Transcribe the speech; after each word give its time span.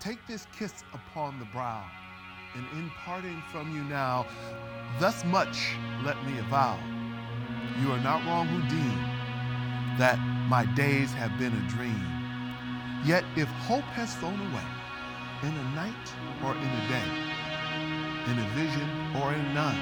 take 0.00 0.26
this 0.26 0.46
kiss 0.58 0.82
upon 0.94 1.38
the 1.38 1.44
brow, 1.46 1.84
and 2.54 2.66
in 2.72 2.90
parting 3.04 3.42
from 3.52 3.74
you 3.74 3.84
now, 3.84 4.26
thus 4.98 5.24
much 5.26 5.76
let 6.02 6.16
me 6.24 6.38
avow. 6.38 6.78
You 7.80 7.92
are 7.92 8.00
not 8.00 8.24
wrong 8.24 8.48
who 8.48 8.60
deem 8.68 8.98
that 9.98 10.18
my 10.48 10.64
days 10.74 11.12
have 11.12 11.38
been 11.38 11.52
a 11.52 11.68
dream. 11.68 12.00
Yet 13.04 13.24
if 13.36 13.48
hope 13.68 13.84
has 13.92 14.14
flown 14.14 14.40
away, 14.40 14.70
in 15.42 15.54
a 15.54 15.74
night 15.74 16.06
or 16.44 16.54
in 16.54 16.64
a 16.64 16.88
day, 16.88 17.10
in 18.30 18.38
a 18.38 18.48
vision 18.56 18.88
or 19.20 19.34
in 19.34 19.54
none, 19.54 19.76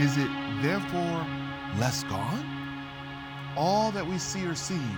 is 0.00 0.16
it 0.16 0.30
therefore 0.62 1.26
less 1.78 2.04
gone? 2.04 2.44
All 3.54 3.90
that 3.92 4.06
we 4.06 4.16
see 4.16 4.46
or 4.46 4.54
seem 4.54 4.96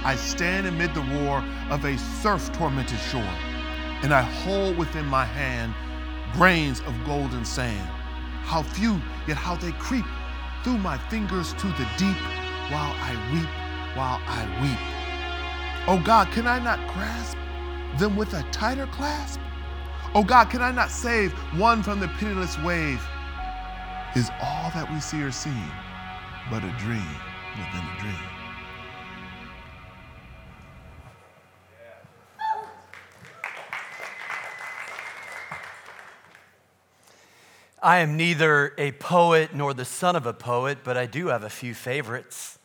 I 0.02 0.16
stand 0.16 0.66
amid 0.66 0.94
the 0.94 1.02
roar 1.02 1.44
of 1.70 1.84
a 1.84 1.98
surf 1.98 2.50
tormented 2.52 2.98
shore, 2.98 3.34
and 4.02 4.14
I 4.14 4.22
hold 4.22 4.78
within 4.78 5.04
my 5.04 5.24
hand 5.24 5.74
grains 6.32 6.80
of 6.80 7.04
golden 7.04 7.44
sand. 7.44 7.88
How 8.42 8.62
few, 8.62 9.00
yet 9.26 9.36
how 9.36 9.56
they 9.56 9.72
creep 9.72 10.06
through 10.64 10.78
my 10.78 10.96
fingers 10.96 11.52
to 11.54 11.66
the 11.66 11.86
deep 11.98 12.16
while 12.70 12.94
I 12.96 13.12
weep, 13.32 13.96
while 13.96 14.20
I 14.26 14.46
weep. 14.62 15.88
Oh 15.88 16.00
God, 16.02 16.28
can 16.32 16.46
I 16.46 16.58
not 16.58 16.78
grasp 16.94 17.36
them 17.98 18.16
with 18.16 18.32
a 18.34 18.42
tighter 18.52 18.86
clasp? 18.86 19.40
Oh 20.14 20.24
God, 20.24 20.50
can 20.50 20.62
I 20.62 20.72
not 20.72 20.90
save 20.90 21.32
one 21.58 21.82
from 21.82 22.00
the 22.00 22.08
pitiless 22.08 22.58
wave? 22.62 23.02
Is 24.16 24.30
all 24.40 24.70
that 24.74 24.90
we 24.92 24.98
see 25.00 25.22
or 25.22 25.30
see 25.30 25.62
but 26.50 26.64
a 26.64 26.74
dream 26.78 27.14
within 27.56 27.84
a 27.84 28.00
dream? 28.00 28.39
I 37.82 38.00
am 38.00 38.18
neither 38.18 38.74
a 38.76 38.92
poet 38.92 39.54
nor 39.54 39.72
the 39.72 39.86
son 39.86 40.14
of 40.14 40.26
a 40.26 40.34
poet, 40.34 40.78
but 40.84 40.98
I 40.98 41.06
do 41.06 41.28
have 41.28 41.44
a 41.44 41.48
few 41.48 41.72
favorites. 41.72 42.58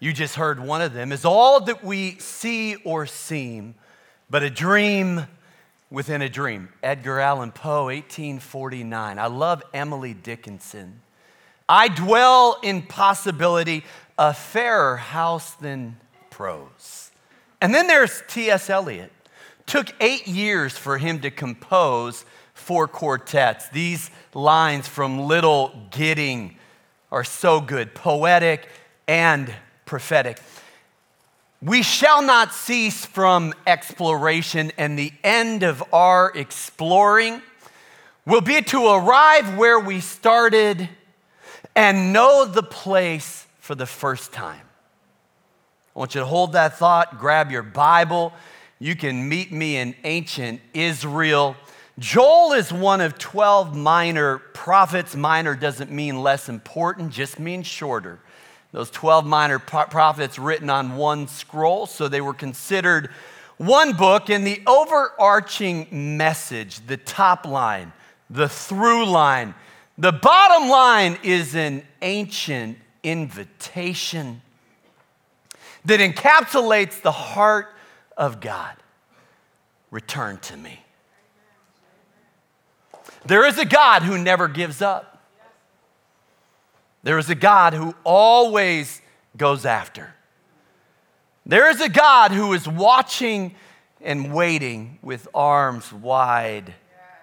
You 0.00 0.12
just 0.12 0.34
heard 0.34 0.58
one 0.58 0.82
of 0.82 0.92
them. 0.92 1.12
Is 1.12 1.24
all 1.24 1.60
that 1.60 1.84
we 1.84 2.18
see 2.18 2.74
or 2.84 3.06
seem 3.06 3.76
but 4.28 4.42
a 4.42 4.50
dream 4.50 5.28
within 5.88 6.20
a 6.20 6.28
dream? 6.28 6.70
Edgar 6.82 7.20
Allan 7.20 7.52
Poe, 7.52 7.84
1849. 7.84 9.20
I 9.20 9.26
love 9.28 9.62
Emily 9.72 10.14
Dickinson. 10.14 11.00
I 11.68 11.86
dwell 11.86 12.58
in 12.60 12.82
possibility, 12.82 13.84
a 14.18 14.34
fairer 14.34 14.96
house 14.96 15.54
than 15.54 15.96
prose. 16.30 17.12
And 17.60 17.72
then 17.72 17.86
there's 17.86 18.24
T.S. 18.26 18.68
Eliot. 18.68 19.12
Took 19.66 19.94
eight 20.00 20.26
years 20.26 20.76
for 20.76 20.98
him 20.98 21.20
to 21.20 21.30
compose 21.30 22.24
four 22.64 22.88
quartets. 22.88 23.68
These 23.68 24.10
lines 24.32 24.88
from 24.88 25.20
Little 25.20 25.88
Gidding 25.90 26.56
are 27.12 27.22
so 27.22 27.60
good, 27.60 27.94
poetic 27.94 28.66
and 29.06 29.54
prophetic. 29.84 30.40
We 31.60 31.82
shall 31.82 32.22
not 32.22 32.54
cease 32.54 33.04
from 33.04 33.52
exploration, 33.66 34.72
and 34.78 34.98
the 34.98 35.12
end 35.22 35.62
of 35.62 35.84
our 35.92 36.32
exploring 36.34 37.42
will 38.24 38.40
be 38.40 38.62
to 38.62 38.86
arrive 38.86 39.58
where 39.58 39.78
we 39.78 40.00
started 40.00 40.88
and 41.76 42.14
know 42.14 42.46
the 42.46 42.62
place 42.62 43.46
for 43.60 43.74
the 43.74 43.86
first 43.86 44.32
time. 44.32 44.66
I 45.94 45.98
want 45.98 46.14
you 46.14 46.22
to 46.22 46.26
hold 46.26 46.52
that 46.52 46.78
thought, 46.78 47.18
grab 47.18 47.50
your 47.50 47.62
Bible. 47.62 48.32
You 48.78 48.96
can 48.96 49.28
meet 49.28 49.52
me 49.52 49.76
in 49.76 49.94
ancient 50.04 50.62
Israel. 50.72 51.56
Joel 51.98 52.54
is 52.54 52.72
one 52.72 53.00
of 53.00 53.18
12 53.18 53.76
minor 53.76 54.38
prophets. 54.38 55.14
Minor 55.14 55.54
doesn't 55.54 55.92
mean 55.92 56.22
less 56.22 56.48
important, 56.48 57.12
just 57.12 57.38
means 57.38 57.66
shorter. 57.66 58.18
Those 58.72 58.90
12 58.90 59.24
minor 59.24 59.60
prophets 59.60 60.36
written 60.36 60.68
on 60.68 60.96
one 60.96 61.28
scroll, 61.28 61.86
so 61.86 62.08
they 62.08 62.20
were 62.20 62.34
considered 62.34 63.10
one 63.58 63.92
book. 63.92 64.28
And 64.28 64.44
the 64.44 64.60
overarching 64.66 66.16
message, 66.16 66.84
the 66.86 66.96
top 66.96 67.46
line, 67.46 67.92
the 68.28 68.48
through 68.48 69.06
line, 69.06 69.54
the 69.96 70.10
bottom 70.10 70.68
line 70.68 71.18
is 71.22 71.54
an 71.54 71.86
ancient 72.02 72.78
invitation 73.04 74.42
that 75.84 76.00
encapsulates 76.00 77.00
the 77.00 77.12
heart 77.12 77.68
of 78.16 78.40
God. 78.40 78.74
Return 79.92 80.38
to 80.38 80.56
me. 80.56 80.83
There 83.26 83.46
is 83.46 83.58
a 83.58 83.64
God 83.64 84.02
who 84.02 84.18
never 84.18 84.48
gives 84.48 84.82
up. 84.82 85.22
There 87.02 87.18
is 87.18 87.28
a 87.28 87.34
God 87.34 87.74
who 87.74 87.94
always 88.04 89.00
goes 89.36 89.66
after. 89.66 90.14
There 91.46 91.68
is 91.68 91.80
a 91.80 91.88
God 91.88 92.30
who 92.30 92.52
is 92.54 92.66
watching 92.66 93.54
and 94.00 94.32
waiting 94.32 94.98
with 95.02 95.28
arms 95.34 95.92
wide 95.92 96.72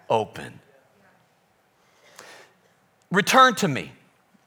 open. 0.09 0.59
Return 3.11 3.55
to 3.55 3.67
me. 3.67 3.91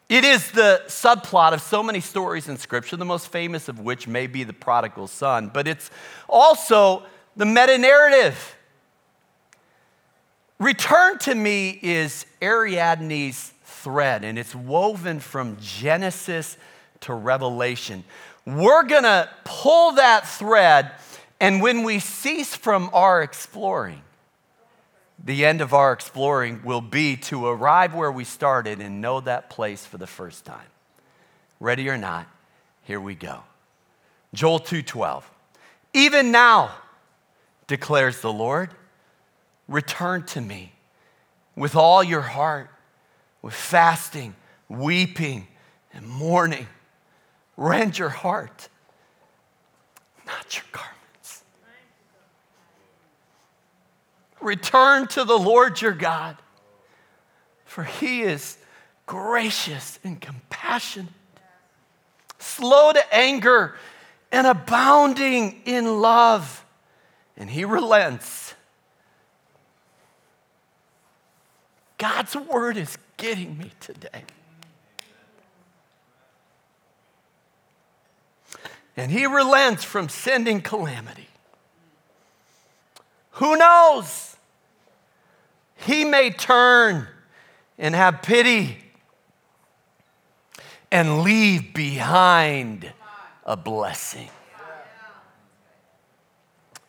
It 0.08 0.24
is 0.24 0.50
the 0.52 0.82
subplot 0.86 1.54
of 1.54 1.62
so 1.62 1.82
many 1.82 2.00
stories 2.00 2.48
in 2.48 2.56
Scripture, 2.56 2.96
the 2.96 3.04
most 3.04 3.28
famous 3.28 3.68
of 3.68 3.80
which 3.80 4.06
may 4.06 4.26
be 4.26 4.44
the 4.44 4.52
prodigal 4.52 5.06
son, 5.06 5.50
but 5.52 5.66
it's 5.66 5.90
also 6.28 7.04
the 7.36 7.46
meta 7.46 7.78
narrative 7.78 8.56
Return 10.58 11.18
to 11.20 11.34
me 11.34 11.78
is 11.82 12.26
Ariadne's 12.40 13.52
thread, 13.64 14.24
and 14.24 14.38
it's 14.38 14.54
woven 14.54 15.20
from 15.20 15.56
Genesis 15.60 16.56
to 17.00 17.12
Revelation. 17.12 18.04
We're 18.46 18.84
gonna 18.84 19.28
pull 19.44 19.92
that 19.92 20.28
thread, 20.28 20.92
and 21.40 21.60
when 21.60 21.82
we 21.82 21.98
cease 21.98 22.54
from 22.54 22.88
our 22.92 23.22
exploring, 23.22 24.02
the 25.22 25.44
end 25.44 25.60
of 25.60 25.74
our 25.74 25.92
exploring 25.92 26.62
will 26.64 26.80
be 26.80 27.16
to 27.16 27.46
arrive 27.46 27.94
where 27.94 28.12
we 28.12 28.24
started 28.24 28.80
and 28.80 29.00
know 29.00 29.20
that 29.20 29.50
place 29.50 29.84
for 29.84 29.98
the 29.98 30.06
first 30.06 30.44
time. 30.44 30.66
Ready 31.58 31.88
or 31.88 31.96
not, 31.96 32.26
here 32.82 33.00
we 33.00 33.14
go. 33.14 33.42
Joel 34.32 34.60
2:12. 34.60 35.30
Even 35.92 36.30
now, 36.30 36.70
declares 37.66 38.20
the 38.20 38.32
Lord, 38.32 38.74
Return 39.68 40.24
to 40.26 40.40
me 40.40 40.72
with 41.56 41.74
all 41.76 42.02
your 42.02 42.20
heart, 42.20 42.68
with 43.40 43.54
fasting, 43.54 44.34
weeping, 44.68 45.46
and 45.92 46.06
mourning. 46.06 46.66
Rend 47.56 47.98
your 47.98 48.08
heart, 48.08 48.68
not 50.26 50.56
your 50.56 50.64
garments. 50.72 51.44
Return 54.40 55.06
to 55.08 55.24
the 55.24 55.38
Lord 55.38 55.80
your 55.80 55.92
God, 55.92 56.36
for 57.64 57.84
he 57.84 58.22
is 58.22 58.58
gracious 59.06 59.98
and 60.04 60.20
compassionate, 60.20 61.12
slow 62.38 62.92
to 62.92 63.14
anger, 63.14 63.76
and 64.30 64.46
abounding 64.46 65.62
in 65.64 66.00
love, 66.00 66.64
and 67.36 67.48
he 67.48 67.64
relents 67.64 68.43
God's 71.98 72.34
word 72.36 72.76
is 72.76 72.98
getting 73.16 73.56
me 73.56 73.70
today. 73.80 74.24
And 78.96 79.10
he 79.10 79.26
relents 79.26 79.82
from 79.84 80.08
sending 80.08 80.60
calamity. 80.60 81.28
Who 83.32 83.56
knows? 83.56 84.36
He 85.76 86.04
may 86.04 86.30
turn 86.30 87.08
and 87.78 87.94
have 87.94 88.22
pity 88.22 88.78
and 90.92 91.22
leave 91.22 91.74
behind 91.74 92.92
a 93.44 93.56
blessing. 93.56 94.30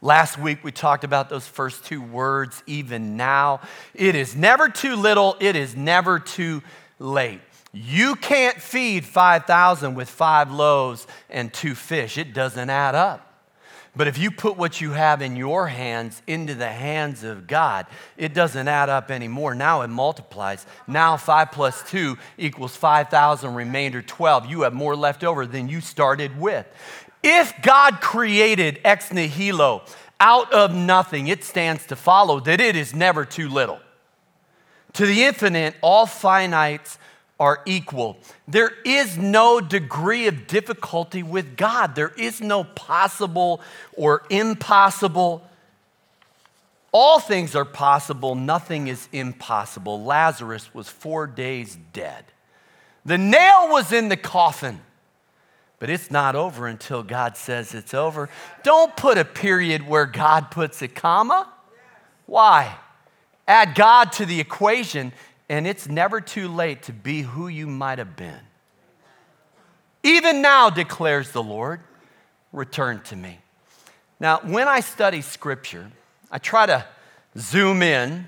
Last 0.05 0.37
week 0.37 0.63
we 0.63 0.71
talked 0.71 1.03
about 1.03 1.29
those 1.29 1.47
first 1.47 1.83
two 1.85 1.99
words, 1.99 2.61
even 2.67 3.17
now. 3.17 3.61
It 3.95 4.13
is 4.13 4.35
never 4.35 4.69
too 4.69 4.95
little, 4.95 5.35
it 5.39 5.55
is 5.55 5.75
never 5.75 6.19
too 6.19 6.61
late. 6.99 7.41
You 7.73 8.13
can't 8.13 8.61
feed 8.61 9.03
5,000 9.03 9.95
with 9.95 10.07
five 10.07 10.51
loaves 10.51 11.07
and 11.27 11.51
two 11.51 11.73
fish, 11.73 12.19
it 12.19 12.35
doesn't 12.35 12.69
add 12.69 12.93
up. 12.93 13.25
But 13.95 14.07
if 14.07 14.17
you 14.17 14.29
put 14.29 14.57
what 14.57 14.81
you 14.81 14.91
have 14.91 15.21
in 15.21 15.37
your 15.37 15.67
hands 15.67 16.21
into 16.27 16.53
the 16.53 16.67
hands 16.67 17.23
of 17.23 17.47
God, 17.47 17.87
it 18.17 18.33
doesn't 18.33 18.67
add 18.67 18.89
up 18.89 19.09
anymore. 19.09 19.55
Now 19.55 19.81
it 19.81 19.87
multiplies. 19.87 20.65
Now 20.85 21.15
5 21.15 21.51
plus 21.51 21.81
2 21.89 22.17
equals 22.37 22.75
5,000, 22.75 23.55
remainder 23.55 24.01
12. 24.01 24.47
You 24.47 24.61
have 24.63 24.73
more 24.73 24.97
left 24.97 25.23
over 25.23 25.45
than 25.45 25.69
you 25.69 25.79
started 25.79 26.37
with. 26.37 26.67
If 27.27 27.59
God 27.63 28.01
created 28.01 28.79
ex 28.83 29.11
nihilo 29.11 29.81
out 30.19 30.53
of 30.53 30.75
nothing, 30.75 31.25
it 31.25 31.43
stands 31.43 31.87
to 31.87 31.95
follow 31.95 32.39
that 32.41 32.61
it 32.61 32.75
is 32.75 32.93
never 32.93 33.25
too 33.25 33.49
little. 33.49 33.79
To 34.93 35.07
the 35.07 35.23
infinite, 35.23 35.75
all 35.81 36.05
finites 36.05 36.99
are 37.39 37.63
equal. 37.65 38.17
There 38.47 38.71
is 38.85 39.17
no 39.17 39.59
degree 39.59 40.27
of 40.27 40.45
difficulty 40.45 41.23
with 41.23 41.57
God. 41.57 41.95
There 41.95 42.13
is 42.15 42.41
no 42.41 42.63
possible 42.63 43.59
or 43.93 44.21
impossible. 44.29 45.41
All 46.91 47.19
things 47.19 47.55
are 47.55 47.65
possible, 47.65 48.35
nothing 48.35 48.87
is 48.87 49.09
impossible. 49.11 50.03
Lazarus 50.03 50.75
was 50.75 50.89
four 50.89 51.25
days 51.25 51.75
dead. 51.91 52.23
The 53.03 53.17
nail 53.17 53.69
was 53.69 53.91
in 53.91 54.09
the 54.09 54.15
coffin, 54.15 54.79
but 55.79 55.89
it's 55.89 56.09
not 56.09 56.35
over 56.35 56.67
until 56.67 57.03
God 57.03 57.37
says 57.37 57.73
it's 57.73 57.93
over. 57.93 58.29
Don't 58.63 58.95
put 58.95 59.17
a 59.17 59.25
period 59.25 59.87
where 59.87 60.05
God 60.05 60.51
puts 60.51 60.81
a 60.81 60.87
comma. 60.87 61.51
Why? 62.25 62.75
Add 63.47 63.75
God 63.75 64.11
to 64.13 64.25
the 64.25 64.39
equation, 64.39 65.11
and 65.49 65.67
it's 65.67 65.87
never 65.87 66.21
too 66.21 66.47
late 66.47 66.83
to 66.83 66.93
be 66.93 67.21
who 67.21 67.47
you 67.47 67.67
might 67.67 67.99
have 67.99 68.15
been. 68.15 68.39
Even 70.03 70.41
now, 70.41 70.69
declares 70.69 71.31
the 71.31 71.43
Lord, 71.43 71.81
return 72.53 73.01
to 73.01 73.15
me. 73.15 73.39
Now, 74.19 74.39
when 74.43 74.67
I 74.67 74.79
study 74.79 75.21
scripture, 75.21 75.91
I 76.31 76.37
try 76.37 76.65
to 76.67 76.85
zoom 77.37 77.81
in 77.81 78.27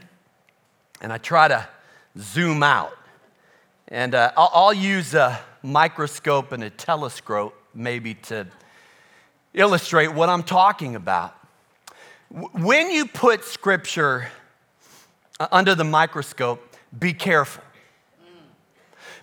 and 1.02 1.14
I 1.14 1.18
try 1.18 1.48
to 1.48 1.68
zoom 2.18 2.64
out. 2.64 2.98
And 3.88 4.16
uh, 4.16 4.32
I'll, 4.36 4.52
I'll 4.54 4.74
use 4.74 5.14
a 5.14 5.40
microscope 5.64 6.52
and 6.52 6.64
a 6.64 6.70
telescope 6.70 7.56
maybe 7.74 8.16
to 8.16 8.48
illustrate 9.54 10.08
what 10.14 10.30
I'm 10.30 10.44
talking 10.44 10.96
about. 10.96 11.36
When 12.30 12.92
you 12.92 13.06
put 13.06 13.44
scripture 13.44 14.30
uh, 15.40 15.48
under 15.52 15.76
the 15.76 15.84
microscope, 15.84 16.76
be 16.98 17.14
careful. 17.14 17.64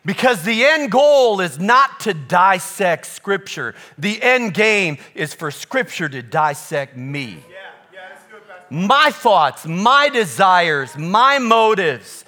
Because 0.06 0.42
the 0.42 0.64
end 0.64 0.90
goal 0.90 1.40
is 1.40 1.58
not 1.58 2.00
to 2.00 2.12
dissect 2.12 3.06
Scripture. 3.06 3.75
The 3.96 4.22
end 4.22 4.52
game 4.52 4.98
is 5.14 5.32
for 5.32 5.50
Scripture 5.50 6.10
to 6.10 6.22
dissect 6.22 6.96
me. 6.96 7.38
Yeah, 7.48 7.56
yeah, 7.92 8.19
good, 8.30 8.42
my 8.70 9.10
thoughts, 9.10 9.66
my 9.66 10.10
desires, 10.10 10.96
my 10.98 11.38
motives. 11.38 12.24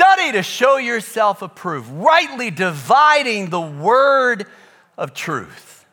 Study 0.00 0.32
to 0.32 0.42
show 0.42 0.78
yourself 0.78 1.42
approved, 1.42 1.90
rightly 1.90 2.50
dividing 2.50 3.50
the 3.50 3.60
word 3.60 4.46
of 4.96 5.12
truth. 5.12 5.84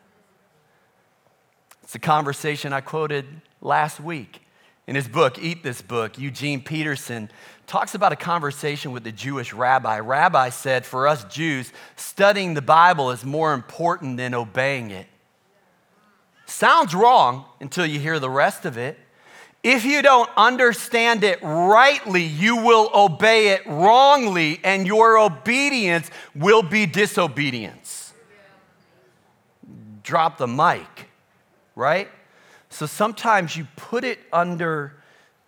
It's 1.82 1.94
a 1.94 1.98
conversation 1.98 2.72
I 2.72 2.80
quoted 2.80 3.26
last 3.60 4.00
week 4.00 4.40
in 4.86 4.94
his 4.94 5.06
book, 5.06 5.38
Eat 5.38 5.62
This 5.62 5.82
Book. 5.82 6.18
Eugene 6.18 6.62
Peterson 6.62 7.30
talks 7.66 7.94
about 7.94 8.12
a 8.12 8.16
conversation 8.16 8.92
with 8.92 9.04
the 9.04 9.12
Jewish 9.12 9.52
rabbi. 9.52 9.98
Rabbi 9.98 10.48
said, 10.48 10.86
For 10.86 11.06
us 11.06 11.24
Jews, 11.24 11.70
studying 11.96 12.54
the 12.54 12.62
Bible 12.62 13.10
is 13.10 13.26
more 13.26 13.52
important 13.52 14.16
than 14.16 14.32
obeying 14.32 14.90
it. 14.90 15.06
Sounds 16.46 16.94
wrong 16.94 17.44
until 17.60 17.84
you 17.84 18.00
hear 18.00 18.18
the 18.18 18.30
rest 18.30 18.64
of 18.64 18.78
it. 18.78 18.98
If 19.62 19.84
you 19.84 20.02
don't 20.02 20.30
understand 20.36 21.24
it 21.24 21.40
rightly, 21.42 22.22
you 22.22 22.56
will 22.56 22.90
obey 22.94 23.48
it 23.48 23.62
wrongly, 23.66 24.60
and 24.62 24.86
your 24.86 25.18
obedience 25.18 26.10
will 26.34 26.62
be 26.62 26.86
disobedience. 26.86 28.12
Drop 30.02 30.38
the 30.38 30.46
mic, 30.46 31.08
right? 31.74 32.08
So 32.70 32.86
sometimes 32.86 33.56
you 33.56 33.66
put 33.76 34.04
it 34.04 34.20
under 34.32 34.94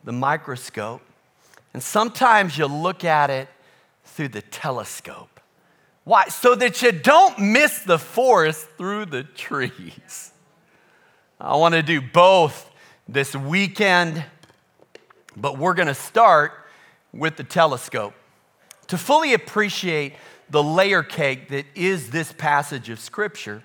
the 0.04 0.12
microscope 0.12 1.02
and 1.72 1.82
sometimes 1.82 2.58
you 2.58 2.66
look 2.66 3.04
at 3.04 3.30
it 3.30 3.48
through 4.04 4.28
the 4.28 4.42
telescope. 4.42 5.40
Why? 6.04 6.24
So 6.28 6.54
that 6.56 6.82
you 6.82 6.92
don't 6.92 7.38
miss 7.38 7.80
the 7.80 7.98
forest 7.98 8.66
through 8.76 9.06
the 9.06 9.22
trees. 9.22 10.32
I 11.40 11.56
want 11.56 11.74
to 11.74 11.82
do 11.82 12.00
both 12.00 12.69
this 13.10 13.34
weekend, 13.34 14.24
but 15.36 15.58
we're 15.58 15.74
going 15.74 15.88
to 15.88 15.94
start 15.94 16.52
with 17.12 17.36
the 17.36 17.42
telescope. 17.42 18.14
To 18.86 18.96
fully 18.96 19.34
appreciate 19.34 20.14
the 20.48 20.62
layer 20.62 21.02
cake 21.02 21.48
that 21.48 21.64
is 21.74 22.10
this 22.10 22.32
passage 22.32 22.88
of 22.88 23.00
Scripture, 23.00 23.64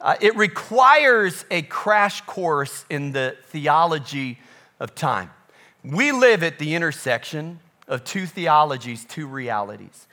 uh, 0.00 0.16
it 0.20 0.34
requires 0.34 1.44
a 1.50 1.62
crash 1.62 2.22
course 2.22 2.86
in 2.88 3.12
the 3.12 3.36
theology 3.44 4.38
of 4.80 4.94
time. 4.94 5.30
We 5.84 6.12
live 6.12 6.42
at 6.42 6.58
the 6.58 6.74
intersection 6.74 7.60
of 7.86 8.02
two 8.02 8.24
theologies, 8.24 9.04
two 9.04 9.26
realities. 9.26 10.06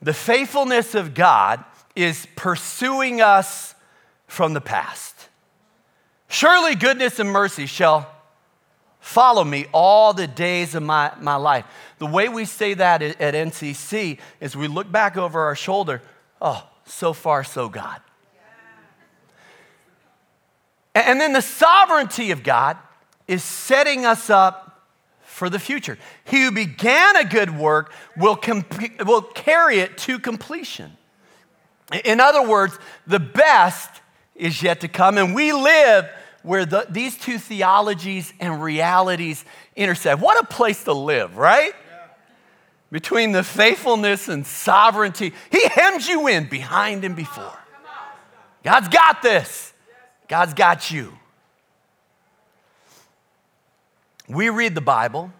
The 0.00 0.14
faithfulness 0.14 0.94
of 0.94 1.12
God 1.12 1.62
is 1.94 2.26
pursuing 2.36 3.20
us 3.20 3.74
from 4.26 4.54
the 4.54 4.62
past. 4.62 5.28
Surely 6.28 6.74
goodness 6.74 7.18
and 7.18 7.30
mercy 7.30 7.66
shall 7.66 8.10
follow 9.00 9.44
me 9.44 9.66
all 9.72 10.12
the 10.12 10.26
days 10.26 10.74
of 10.74 10.82
my, 10.82 11.12
my 11.20 11.36
life. 11.36 11.64
The 11.98 12.06
way 12.06 12.28
we 12.28 12.44
say 12.44 12.74
that 12.74 13.02
at 13.02 13.34
NCC 13.34 14.18
is 14.40 14.56
we 14.56 14.68
look 14.68 14.90
back 14.90 15.16
over 15.16 15.40
our 15.40 15.56
shoulder, 15.56 16.02
oh, 16.40 16.66
so 16.84 17.12
far, 17.12 17.44
so 17.44 17.68
God. 17.68 18.00
And 20.94 21.20
then 21.20 21.32
the 21.32 21.42
sovereignty 21.42 22.30
of 22.30 22.42
God 22.42 22.76
is 23.28 23.44
setting 23.44 24.04
us 24.04 24.28
up 24.28 24.70
for 25.22 25.48
the 25.48 25.58
future. 25.58 25.96
He 26.24 26.44
who 26.44 26.50
began 26.50 27.16
a 27.16 27.24
good 27.24 27.56
work 27.56 27.92
will, 28.16 28.36
comp- 28.36 29.06
will 29.06 29.22
carry 29.22 29.78
it 29.78 29.96
to 29.98 30.18
completion. 30.18 30.96
In 32.04 32.20
other 32.20 32.46
words, 32.46 32.78
the 33.06 33.20
best 33.20 33.88
is 34.34 34.62
yet 34.62 34.80
to 34.80 34.88
come, 34.88 35.16
and 35.16 35.34
we 35.34 35.52
live 35.52 36.08
where 36.42 36.64
the, 36.64 36.86
these 36.88 37.16
two 37.16 37.38
theologies 37.38 38.32
and 38.40 38.62
realities 38.62 39.44
intersect. 39.76 40.20
What 40.20 40.42
a 40.42 40.46
place 40.46 40.84
to 40.84 40.92
live, 40.92 41.36
right? 41.36 41.74
Yeah. 41.74 42.06
Between 42.90 43.32
the 43.32 43.42
faithfulness 43.42 44.28
and 44.28 44.46
sovereignty, 44.46 45.32
He 45.50 45.68
hems 45.68 46.08
you 46.08 46.26
in 46.28 46.48
behind 46.48 47.04
and 47.04 47.14
before. 47.14 47.58
God's 48.62 48.88
got 48.88 49.22
this, 49.22 49.72
God's 50.28 50.54
got 50.54 50.90
you. 50.90 51.12
We 54.28 54.48
read 54.48 54.74
the 54.74 54.80
Bible 54.80 55.32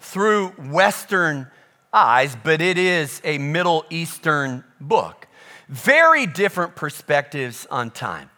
through 0.00 0.48
Western 0.48 1.48
eyes, 1.92 2.36
but 2.42 2.60
it 2.60 2.78
is 2.78 3.20
a 3.24 3.38
Middle 3.38 3.84
Eastern 3.90 4.64
book. 4.80 5.26
Very 5.68 6.26
different 6.26 6.74
perspectives 6.74 7.66
on 7.70 7.90
time. 7.90 8.30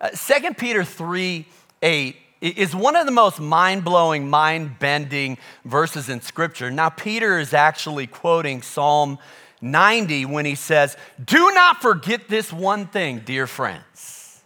Uh, 0.00 0.08
2 0.10 0.54
Peter 0.54 0.82
3 0.82 1.46
8 1.82 2.16
is 2.40 2.74
one 2.74 2.96
of 2.96 3.06
the 3.06 3.12
most 3.12 3.38
mind 3.38 3.84
blowing, 3.84 4.28
mind 4.28 4.78
bending 4.78 5.38
verses 5.64 6.08
in 6.08 6.20
Scripture. 6.20 6.70
Now, 6.70 6.88
Peter 6.88 7.38
is 7.38 7.52
actually 7.52 8.06
quoting 8.06 8.62
Psalm 8.62 9.18
90 9.60 10.26
when 10.26 10.46
he 10.46 10.54
says, 10.54 10.96
Do 11.22 11.52
not 11.52 11.82
forget 11.82 12.28
this 12.28 12.52
one 12.52 12.86
thing, 12.86 13.20
dear 13.20 13.46
friends. 13.46 14.42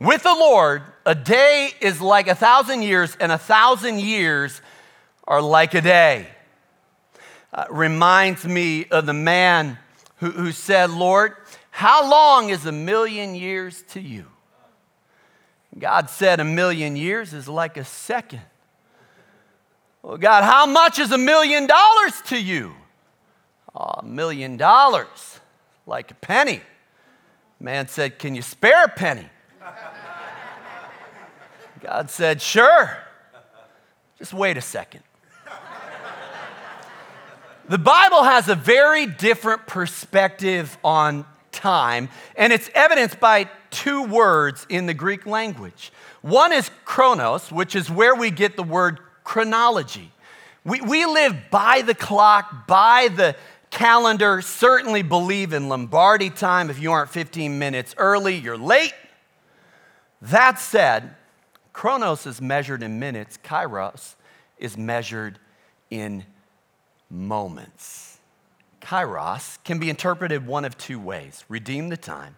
With 0.00 0.22
the 0.22 0.34
Lord, 0.34 0.82
a 1.06 1.14
day 1.14 1.70
is 1.80 2.00
like 2.00 2.28
a 2.28 2.34
thousand 2.34 2.82
years, 2.82 3.16
and 3.20 3.32
a 3.32 3.38
thousand 3.38 4.00
years 4.00 4.60
are 5.26 5.42
like 5.42 5.74
a 5.74 5.80
day. 5.80 6.28
Uh, 7.52 7.64
reminds 7.70 8.44
me 8.44 8.86
of 8.86 9.06
the 9.06 9.12
man 9.12 9.78
who, 10.16 10.30
who 10.30 10.52
said, 10.52 10.90
Lord, 10.90 11.34
how 11.70 12.08
long 12.08 12.50
is 12.50 12.66
a 12.66 12.72
million 12.72 13.34
years 13.34 13.82
to 13.90 14.00
you? 14.00 14.26
God 15.76 16.08
said, 16.08 16.40
A 16.40 16.44
million 16.44 16.96
years 16.96 17.32
is 17.32 17.48
like 17.48 17.76
a 17.76 17.84
second. 17.84 18.42
Well, 20.02 20.16
God, 20.16 20.44
how 20.44 20.66
much 20.66 20.98
is 20.98 21.10
a 21.10 21.18
million 21.18 21.66
dollars 21.66 22.22
to 22.26 22.40
you? 22.40 22.74
A 23.74 24.02
million 24.02 24.56
dollars, 24.56 25.40
like 25.86 26.10
a 26.10 26.14
penny. 26.14 26.62
Man 27.60 27.88
said, 27.88 28.18
Can 28.18 28.34
you 28.34 28.42
spare 28.42 28.84
a 28.84 28.88
penny? 28.88 29.28
God 31.80 32.10
said, 32.10 32.40
Sure. 32.40 32.96
Just 34.18 34.32
wait 34.32 34.56
a 34.56 34.60
second. 34.60 35.02
the 37.68 37.78
Bible 37.78 38.24
has 38.24 38.48
a 38.48 38.54
very 38.54 39.06
different 39.06 39.66
perspective 39.66 40.76
on 40.82 41.24
time, 41.52 42.08
and 42.36 42.52
it's 42.52 42.68
evidenced 42.74 43.20
by 43.20 43.48
two 43.70 44.04
words 44.04 44.66
in 44.68 44.86
the 44.86 44.94
Greek 44.94 45.26
language. 45.26 45.92
One 46.22 46.52
is 46.52 46.70
chronos, 46.84 47.52
which 47.52 47.76
is 47.76 47.90
where 47.90 48.14
we 48.14 48.30
get 48.30 48.56
the 48.56 48.62
word 48.62 49.00
chronology. 49.24 50.10
We, 50.64 50.80
we 50.80 51.06
live 51.06 51.36
by 51.50 51.82
the 51.82 51.94
clock, 51.94 52.66
by 52.66 53.08
the 53.14 53.36
calendar, 53.70 54.40
certainly 54.40 55.02
believe 55.02 55.52
in 55.52 55.68
Lombardi 55.68 56.30
time. 56.30 56.70
If 56.70 56.80
you 56.80 56.92
aren't 56.92 57.10
15 57.10 57.58
minutes 57.58 57.94
early, 57.98 58.36
you're 58.36 58.58
late. 58.58 58.94
That 60.20 60.58
said, 60.58 61.14
chronos 61.72 62.26
is 62.26 62.40
measured 62.40 62.82
in 62.82 62.98
minutes, 62.98 63.38
kairos 63.44 64.14
is 64.58 64.76
measured 64.76 65.38
in 65.90 66.24
moments. 67.10 68.18
Kairos 68.80 69.62
can 69.64 69.78
be 69.78 69.90
interpreted 69.90 70.46
one 70.46 70.64
of 70.64 70.78
two 70.78 70.98
ways 70.98 71.44
redeem 71.48 71.88
the 71.88 71.96
time 71.96 72.36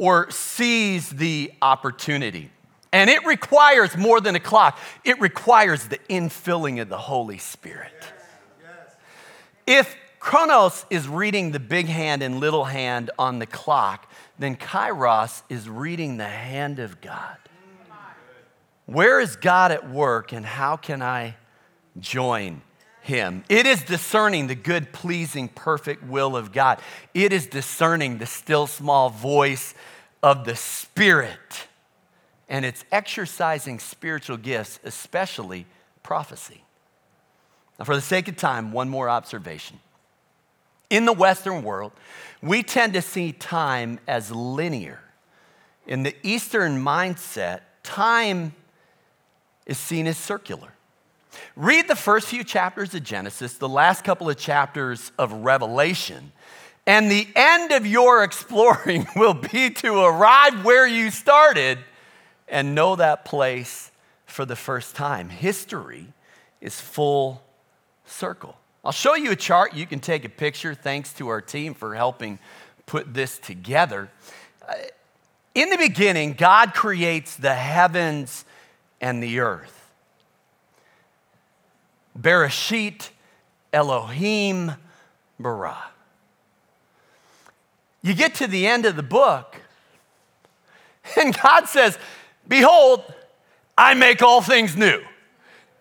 or 0.00 0.30
seize 0.30 1.10
the 1.10 1.52
opportunity. 1.60 2.50
And 2.90 3.10
it 3.10 3.22
requires 3.26 3.98
more 3.98 4.18
than 4.18 4.34
a 4.34 4.40
clock, 4.40 4.78
it 5.04 5.20
requires 5.20 5.88
the 5.88 5.98
infilling 6.08 6.80
of 6.80 6.88
the 6.88 6.96
Holy 6.96 7.36
Spirit. 7.36 7.92
If 9.66 9.94
Chronos 10.18 10.86
is 10.88 11.06
reading 11.06 11.52
the 11.52 11.60
big 11.60 11.86
hand 11.86 12.22
and 12.22 12.40
little 12.40 12.64
hand 12.64 13.10
on 13.18 13.40
the 13.40 13.46
clock, 13.46 14.10
then 14.38 14.56
Kairos 14.56 15.42
is 15.50 15.68
reading 15.68 16.16
the 16.16 16.24
hand 16.24 16.78
of 16.78 17.02
God. 17.02 17.36
Where 18.86 19.20
is 19.20 19.36
God 19.36 19.70
at 19.70 19.90
work 19.90 20.32
and 20.32 20.46
how 20.46 20.76
can 20.78 21.02
I 21.02 21.36
join 21.98 22.62
him? 23.02 23.44
It 23.48 23.66
is 23.66 23.82
discerning 23.82 24.46
the 24.46 24.54
good, 24.54 24.92
pleasing, 24.92 25.48
perfect 25.48 26.02
will 26.04 26.36
of 26.36 26.52
God. 26.52 26.80
It 27.14 27.32
is 27.32 27.46
discerning 27.46 28.18
the 28.18 28.26
still 28.26 28.66
small 28.66 29.10
voice 29.10 29.74
of 30.22 30.44
the 30.44 30.56
Spirit 30.56 31.66
and 32.50 32.64
it's 32.64 32.84
exercising 32.90 33.78
spiritual 33.78 34.36
gifts, 34.36 34.80
especially 34.84 35.66
prophecy. 36.02 36.64
Now, 37.78 37.84
for 37.84 37.94
the 37.94 38.02
sake 38.02 38.26
of 38.28 38.36
time, 38.36 38.72
one 38.72 38.88
more 38.88 39.08
observation. 39.08 39.78
In 40.90 41.04
the 41.04 41.12
Western 41.12 41.62
world, 41.62 41.92
we 42.42 42.64
tend 42.64 42.94
to 42.94 43.02
see 43.02 43.30
time 43.32 44.00
as 44.08 44.32
linear. 44.32 44.98
In 45.86 46.02
the 46.02 46.14
Eastern 46.24 46.82
mindset, 46.84 47.60
time 47.84 48.52
is 49.64 49.78
seen 49.78 50.08
as 50.08 50.18
circular. 50.18 50.72
Read 51.54 51.86
the 51.86 51.94
first 51.94 52.26
few 52.26 52.42
chapters 52.42 52.92
of 52.94 53.04
Genesis, 53.04 53.54
the 53.54 53.68
last 53.68 54.02
couple 54.02 54.28
of 54.28 54.36
chapters 54.36 55.12
of 55.16 55.32
Revelation, 55.32 56.32
and 56.90 57.08
the 57.08 57.28
end 57.36 57.70
of 57.70 57.86
your 57.86 58.24
exploring 58.24 59.06
will 59.14 59.34
be 59.34 59.70
to 59.70 59.94
arrive 60.02 60.64
where 60.64 60.88
you 60.88 61.12
started 61.12 61.78
and 62.48 62.74
know 62.74 62.96
that 62.96 63.24
place 63.24 63.92
for 64.26 64.44
the 64.44 64.56
first 64.56 64.96
time. 64.96 65.28
History 65.28 66.08
is 66.60 66.80
full 66.80 67.44
circle. 68.04 68.56
I'll 68.84 68.90
show 68.90 69.14
you 69.14 69.30
a 69.30 69.36
chart. 69.36 69.72
You 69.72 69.86
can 69.86 70.00
take 70.00 70.24
a 70.24 70.28
picture. 70.28 70.74
Thanks 70.74 71.12
to 71.14 71.28
our 71.28 71.40
team 71.40 71.74
for 71.74 71.94
helping 71.94 72.40
put 72.86 73.14
this 73.14 73.38
together. 73.38 74.10
Uh, 74.68 74.74
in 75.54 75.70
the 75.70 75.78
beginning, 75.78 76.32
God 76.32 76.74
creates 76.74 77.36
the 77.36 77.54
heavens 77.54 78.44
and 79.00 79.22
the 79.22 79.38
earth. 79.38 79.92
Bereshit 82.18 83.10
Elohim 83.72 84.72
bara. 85.38 85.89
You 88.02 88.14
get 88.14 88.34
to 88.36 88.46
the 88.46 88.66
end 88.66 88.86
of 88.86 88.96
the 88.96 89.02
book, 89.02 89.56
and 91.20 91.36
God 91.42 91.66
says, 91.66 91.98
Behold, 92.48 93.02
I 93.76 93.94
make 93.94 94.22
all 94.22 94.40
things 94.40 94.76
new. 94.76 95.02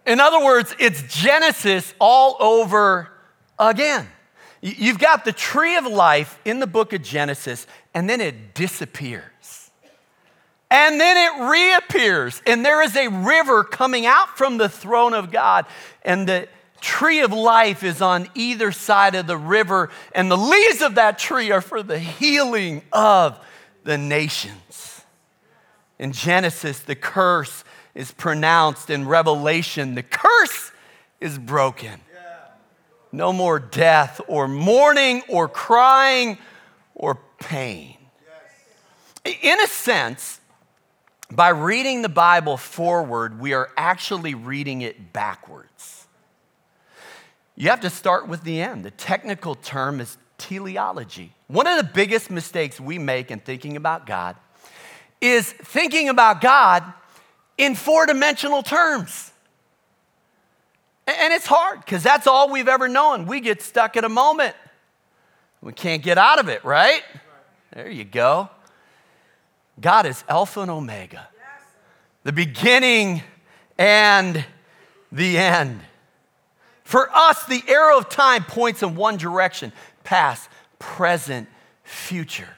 In 0.06 0.20
other 0.20 0.44
words, 0.44 0.76
it's 0.80 1.02
Genesis 1.04 1.94
all 2.00 2.36
over 2.40 3.10
again. 3.58 4.08
You've 4.62 5.00
got 5.00 5.24
the 5.24 5.32
tree 5.32 5.78
of 5.78 5.86
life 5.86 6.40
in 6.44 6.60
the 6.60 6.68
book 6.68 6.94
of 6.94 7.02
Genesis, 7.02 7.66
and 7.94 8.10
then 8.10 8.20
it 8.20 8.54
disappears. 8.54 9.24
And 10.72 11.00
then 11.00 11.18
it 11.18 11.50
reappears, 11.50 12.42
and 12.46 12.64
there 12.64 12.82
is 12.84 12.96
a 12.96 13.08
river 13.08 13.64
coming 13.64 14.06
out 14.06 14.38
from 14.38 14.58
the 14.58 14.70
throne 14.70 15.14
of 15.14 15.32
God, 15.32 15.66
and 16.04 16.28
the 16.28 16.48
tree 16.82 17.22
of 17.22 17.32
life 17.32 17.84
is 17.84 18.02
on 18.02 18.28
either 18.36 18.72
side 18.72 19.16
of 19.16 19.28
the 19.28 19.38
river, 19.38 19.90
and 20.14 20.30
the 20.30 20.38
leaves 20.38 20.82
of 20.82 20.96
that 20.96 21.20
tree 21.20 21.52
are 21.52 21.62
for 21.62 21.84
the 21.84 22.00
healing 22.00 22.82
of 22.92 23.40
the 23.84 23.98
nations. 23.98 25.04
In 25.98 26.12
Genesis, 26.12 26.80
the 26.80 26.96
curse 26.96 27.64
is 27.94 28.12
pronounced. 28.12 28.90
In 28.90 29.08
Revelation, 29.08 29.96
the 29.96 30.04
curse 30.04 30.72
is 31.20 31.38
broken. 31.38 32.00
No 33.12 33.34
more 33.34 33.60
death 33.60 34.22
or 34.28 34.48
mourning 34.48 35.24
or 35.28 35.48
crying 35.48 36.38
or 36.96 37.20
pain. 37.40 37.98
In 39.26 39.60
a 39.60 39.68
sense, 39.68 40.40
by 41.32 41.50
reading 41.50 42.02
the 42.02 42.10
Bible 42.10 42.58
forward, 42.58 43.40
we 43.40 43.54
are 43.54 43.70
actually 43.78 44.34
reading 44.34 44.82
it 44.82 45.12
backwards. 45.12 45.69
You 47.60 47.70
have 47.72 47.82
to 47.82 47.90
start 47.90 48.30
with 48.30 48.44
the 48.44 48.62
end. 48.62 48.86
The 48.86 48.92
technical 48.92 49.54
term 49.54 50.00
is 50.00 50.18
teleology. 50.38 51.34
One 51.48 51.68
of 51.68 51.76
the 51.76 51.84
biggest 51.84 52.32
mistakes 52.32 52.80
we 52.80 52.98
make 52.98 53.32
in 53.32 53.42
thinking 53.42 53.76
about 53.76 54.06
God 54.06 54.38
is 55.20 55.52
thinking 55.52 56.08
about 56.08 56.40
God 56.40 56.86
in 57.58 57.76
four 57.76 58.06
dimensional 58.06 58.64
terms. 58.64 59.34
And 61.06 61.34
it's 61.34 61.48
hard 61.48 61.82
because 61.82 62.02
that's 62.02 62.28
all 62.28 62.50
we've 62.50 62.70
ever 62.70 62.88
known. 62.88 63.26
We 63.26 63.42
get 63.42 63.62
stuck 63.62 63.98
in 63.98 64.06
a 64.06 64.10
moment. 64.10 64.56
We 65.62 65.74
can't 65.74 66.02
get 66.02 66.18
out 66.18 66.40
of 66.40 66.48
it, 66.48 66.64
right? 66.64 67.04
There 67.74 67.90
you 67.90 68.06
go. 68.06 68.50
God 69.82 70.06
is 70.06 70.24
Alpha 70.30 70.62
and 70.62 70.72
Omega, 70.72 71.28
the 72.24 72.32
beginning 72.32 73.22
and 73.78 74.46
the 75.12 75.38
end. 75.38 75.82
For 76.90 77.08
us, 77.16 77.46
the 77.46 77.62
arrow 77.68 78.00
of 78.00 78.10
time 78.10 78.44
points 78.44 78.82
in 78.82 78.96
one 78.96 79.18
direction 79.18 79.74
past, 80.04 80.50
present, 80.80 81.48
future. 81.84 82.50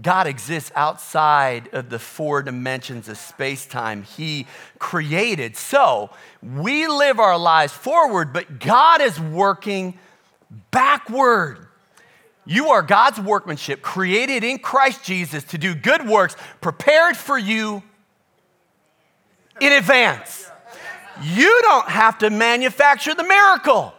God 0.00 0.26
exists 0.26 0.72
outside 0.74 1.68
of 1.74 1.90
the 1.90 1.98
four 1.98 2.42
dimensions 2.42 3.06
of 3.10 3.18
space 3.18 3.66
time 3.66 4.02
He 4.02 4.46
created. 4.78 5.58
So 5.58 6.08
we 6.42 6.88
live 6.88 7.20
our 7.20 7.36
lives 7.36 7.74
forward, 7.74 8.32
but 8.32 8.60
God 8.60 9.02
is 9.02 9.20
working 9.20 9.98
backward. 10.70 11.68
You 12.46 12.68
are 12.70 12.80
God's 12.80 13.20
workmanship, 13.20 13.82
created 13.82 14.42
in 14.42 14.60
Christ 14.60 15.04
Jesus 15.04 15.44
to 15.44 15.58
do 15.58 15.74
good 15.74 16.08
works, 16.08 16.34
prepared 16.62 17.14
for 17.14 17.36
you 17.36 17.82
in 19.60 19.74
advance. 19.74 20.49
You 21.22 21.60
don't 21.62 21.88
have 21.88 22.18
to 22.18 22.30
manufacture 22.30 23.14
the 23.14 23.24
miracle. 23.24 23.94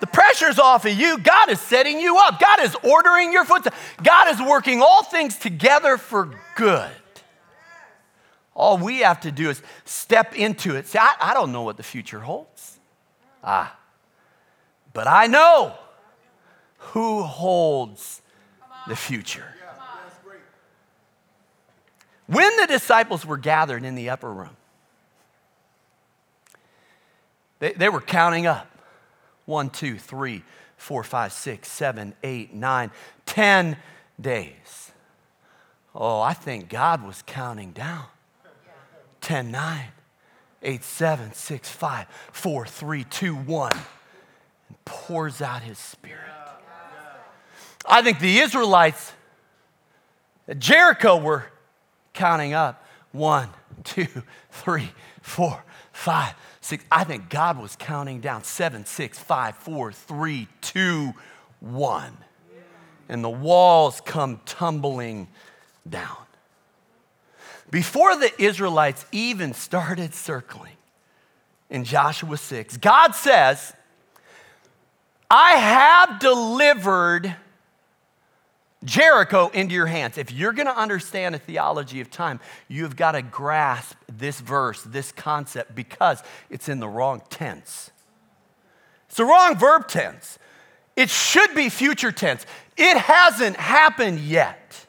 The 0.00 0.06
pressure's 0.08 0.58
off 0.58 0.84
of 0.84 0.92
you. 0.92 1.18
God 1.18 1.48
is 1.48 1.60
setting 1.60 2.00
you 2.00 2.18
up. 2.18 2.40
God 2.40 2.60
is 2.60 2.74
ordering 2.82 3.32
your 3.32 3.44
footsteps. 3.44 3.76
God 4.02 4.28
is 4.28 4.40
working 4.40 4.82
all 4.82 5.04
things 5.04 5.38
together 5.38 5.96
for 5.96 6.30
good. 6.56 6.90
All 8.54 8.78
we 8.78 8.98
have 8.98 9.20
to 9.20 9.32
do 9.32 9.48
is 9.48 9.62
step 9.84 10.34
into 10.36 10.76
it. 10.76 10.86
See, 10.88 10.98
I, 10.98 11.14
I 11.20 11.34
don't 11.34 11.52
know 11.52 11.62
what 11.62 11.76
the 11.76 11.82
future 11.82 12.20
holds. 12.20 12.78
Ah, 13.44 13.76
but 14.92 15.06
I 15.06 15.26
know 15.26 15.74
who 16.78 17.22
holds 17.22 18.20
the 18.88 18.96
future. 18.96 19.54
When 22.26 22.56
the 22.56 22.66
disciples 22.66 23.24
were 23.24 23.36
gathered 23.36 23.84
in 23.84 23.94
the 23.94 24.10
upper 24.10 24.32
room, 24.32 24.56
they, 27.62 27.72
they 27.74 27.88
were 27.88 28.00
counting 28.00 28.44
up 28.48 28.68
one, 29.44 29.70
two, 29.70 29.96
three, 29.96 30.42
four, 30.76 31.04
five, 31.04 31.32
six, 31.32 31.68
seven, 31.70 32.12
eight, 32.24 32.52
nine, 32.52 32.90
ten 33.24 33.76
days. 34.20 34.90
Oh, 35.94 36.20
I 36.20 36.34
think 36.34 36.68
God 36.68 37.06
was 37.06 37.22
counting 37.24 37.70
down. 37.70 38.06
10, 39.20 39.52
9, 39.52 39.84
8, 40.64 40.82
7, 40.82 41.32
6, 41.32 41.68
5, 41.68 42.06
4, 42.32 42.66
3, 42.66 43.04
2, 43.04 43.34
1, 43.36 43.72
and 44.68 44.84
pours 44.84 45.40
out 45.40 45.62
his 45.62 45.78
spirit. 45.78 46.18
I 47.86 48.02
think 48.02 48.18
the 48.18 48.40
Israelites 48.40 49.12
at 50.48 50.58
Jericho 50.58 51.16
were 51.16 51.44
counting 52.12 52.54
up 52.54 52.84
one, 53.12 53.50
two, 53.84 54.08
three, 54.50 54.90
four, 55.20 55.62
five, 55.92 56.34
six. 56.62 56.84
I 56.90 57.04
think 57.04 57.28
God 57.28 57.60
was 57.60 57.76
counting 57.76 58.20
down 58.20 58.44
seven, 58.44 58.86
six, 58.86 59.18
five, 59.18 59.56
four, 59.56 59.92
three, 59.92 60.48
two, 60.62 61.12
one. 61.60 62.16
And 63.08 63.22
the 63.22 63.30
walls 63.30 64.00
come 64.00 64.40
tumbling 64.46 65.28
down. 65.88 66.16
Before 67.70 68.16
the 68.16 68.30
Israelites 68.40 69.04
even 69.12 69.52
started 69.52 70.14
circling 70.14 70.76
in 71.68 71.84
Joshua 71.84 72.36
6, 72.36 72.76
God 72.78 73.12
says, 73.14 73.74
I 75.30 75.52
have 75.52 76.20
delivered 76.20 77.34
Jericho 78.84 79.48
into 79.48 79.74
your 79.74 79.86
hands. 79.86 80.18
If 80.18 80.32
you're 80.32 80.52
going 80.52 80.66
to 80.66 80.76
understand 80.76 81.34
a 81.34 81.38
theology 81.38 82.00
of 82.00 82.10
time, 82.10 82.40
you've 82.68 82.96
got 82.96 83.12
to 83.12 83.22
grasp 83.22 83.96
this 84.08 84.40
verse, 84.40 84.82
this 84.82 85.12
concept, 85.12 85.74
because 85.74 86.22
it's 86.50 86.68
in 86.68 86.80
the 86.80 86.88
wrong 86.88 87.22
tense. 87.30 87.90
It's 89.06 89.16
the 89.16 89.24
wrong 89.24 89.56
verb 89.56 89.88
tense. 89.88 90.38
It 90.96 91.10
should 91.10 91.54
be 91.54 91.68
future 91.68 92.12
tense. 92.12 92.44
It 92.76 92.96
hasn't 92.96 93.56
happened 93.56 94.20
yet. 94.20 94.86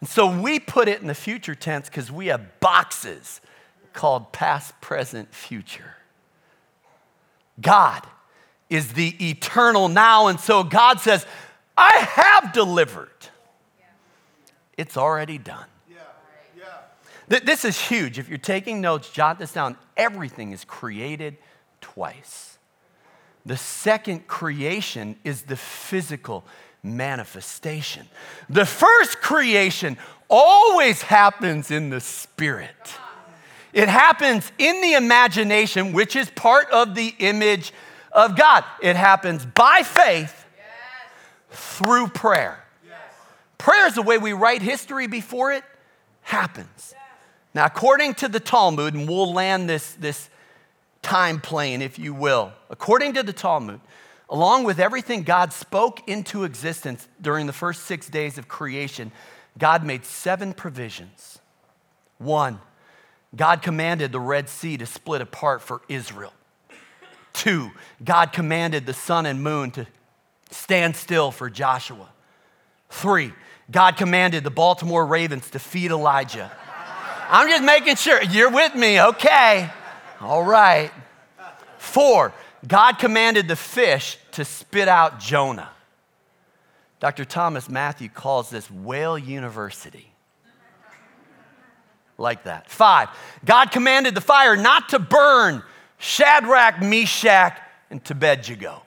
And 0.00 0.08
so 0.08 0.40
we 0.40 0.58
put 0.58 0.88
it 0.88 1.00
in 1.00 1.06
the 1.06 1.14
future 1.14 1.54
tense 1.54 1.88
because 1.88 2.10
we 2.10 2.26
have 2.26 2.60
boxes 2.60 3.40
called 3.92 4.32
past, 4.32 4.78
present, 4.80 5.32
future. 5.34 5.96
God 7.60 8.02
is 8.70 8.92
the 8.92 9.28
eternal 9.30 9.88
now. 9.88 10.28
And 10.28 10.40
so 10.40 10.64
God 10.64 11.00
says, 11.00 11.26
I 11.76 11.92
have 11.96 12.52
delivered. 12.52 13.10
It's 14.76 14.96
already 14.96 15.38
done. 15.38 15.66
This 17.26 17.64
is 17.64 17.80
huge. 17.80 18.18
If 18.18 18.28
you're 18.28 18.36
taking 18.36 18.82
notes, 18.82 19.08
jot 19.08 19.38
this 19.38 19.52
down. 19.52 19.76
Everything 19.96 20.52
is 20.52 20.64
created 20.64 21.38
twice. 21.80 22.58
The 23.46 23.56
second 23.56 24.26
creation 24.26 25.16
is 25.24 25.42
the 25.42 25.56
physical 25.56 26.44
manifestation. 26.82 28.06
The 28.50 28.66
first 28.66 29.22
creation 29.22 29.96
always 30.28 31.00
happens 31.02 31.70
in 31.70 31.88
the 31.88 32.00
spirit. 32.00 32.94
It 33.72 33.88
happens 33.88 34.52
in 34.58 34.80
the 34.82 34.92
imagination, 34.92 35.94
which 35.94 36.16
is 36.16 36.30
part 36.30 36.70
of 36.70 36.94
the 36.94 37.14
image 37.18 37.72
of 38.14 38.36
God. 38.36 38.64
It 38.80 38.96
happens 38.96 39.44
by 39.44 39.82
faith 39.82 40.46
through 41.50 42.08
prayer. 42.08 42.64
Prayer 43.58 43.86
is 43.86 43.94
the 43.94 44.02
way 44.02 44.18
we 44.18 44.32
write 44.32 44.62
history 44.62 45.06
before 45.06 45.52
it 45.52 45.64
happens. 46.22 46.94
Now, 47.54 47.66
according 47.66 48.14
to 48.14 48.28
the 48.28 48.40
Talmud, 48.40 48.94
and 48.94 49.08
we'll 49.08 49.32
land 49.32 49.68
this, 49.68 49.92
this 49.92 50.28
time 51.02 51.40
plane, 51.40 51.82
if 51.82 51.98
you 51.98 52.12
will, 52.12 52.52
according 52.68 53.14
to 53.14 53.22
the 53.22 53.32
Talmud, 53.32 53.80
along 54.28 54.64
with 54.64 54.80
everything 54.80 55.22
God 55.22 55.52
spoke 55.52 56.08
into 56.08 56.44
existence 56.44 57.06
during 57.20 57.46
the 57.46 57.52
first 57.52 57.84
six 57.84 58.08
days 58.08 58.38
of 58.38 58.48
creation, 58.48 59.12
God 59.56 59.84
made 59.84 60.04
seven 60.04 60.52
provisions. 60.52 61.38
One, 62.18 62.58
God 63.36 63.62
commanded 63.62 64.12
the 64.12 64.20
Red 64.20 64.48
Sea 64.48 64.76
to 64.76 64.86
split 64.86 65.20
apart 65.20 65.62
for 65.62 65.82
Israel. 65.88 66.32
Two, 67.34 67.72
God 68.02 68.32
commanded 68.32 68.86
the 68.86 68.94
sun 68.94 69.26
and 69.26 69.42
moon 69.42 69.72
to 69.72 69.86
stand 70.50 70.96
still 70.96 71.30
for 71.30 71.50
Joshua. 71.50 72.08
Three, 72.88 73.32
God 73.70 73.96
commanded 73.96 74.44
the 74.44 74.50
Baltimore 74.50 75.04
Ravens 75.04 75.50
to 75.50 75.58
feed 75.58 75.90
Elijah. 75.90 76.50
I'm 77.28 77.48
just 77.48 77.64
making 77.64 77.96
sure 77.96 78.22
you're 78.22 78.50
with 78.50 78.74
me, 78.74 79.00
okay? 79.00 79.68
All 80.20 80.44
right. 80.44 80.92
Four, 81.76 82.32
God 82.66 82.98
commanded 82.98 83.48
the 83.48 83.56
fish 83.56 84.16
to 84.32 84.44
spit 84.44 84.88
out 84.88 85.18
Jonah. 85.18 85.70
Dr. 87.00 87.24
Thomas 87.24 87.68
Matthew 87.68 88.08
calls 88.08 88.48
this 88.48 88.70
whale 88.70 89.18
university. 89.18 90.10
Like 92.16 92.44
that. 92.44 92.70
Five, 92.70 93.08
God 93.44 93.72
commanded 93.72 94.14
the 94.14 94.20
fire 94.20 94.56
not 94.56 94.90
to 94.90 95.00
burn 95.00 95.64
Shadrach, 96.04 96.82
Meshach, 96.82 97.58
and 97.88 98.02
Abednego. 98.10 98.82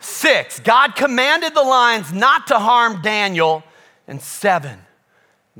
Six, 0.00 0.58
God 0.60 0.96
commanded 0.96 1.54
the 1.54 1.62
lions 1.62 2.14
not 2.14 2.46
to 2.46 2.58
harm 2.58 3.02
Daniel. 3.02 3.62
And 4.08 4.22
seven, 4.22 4.78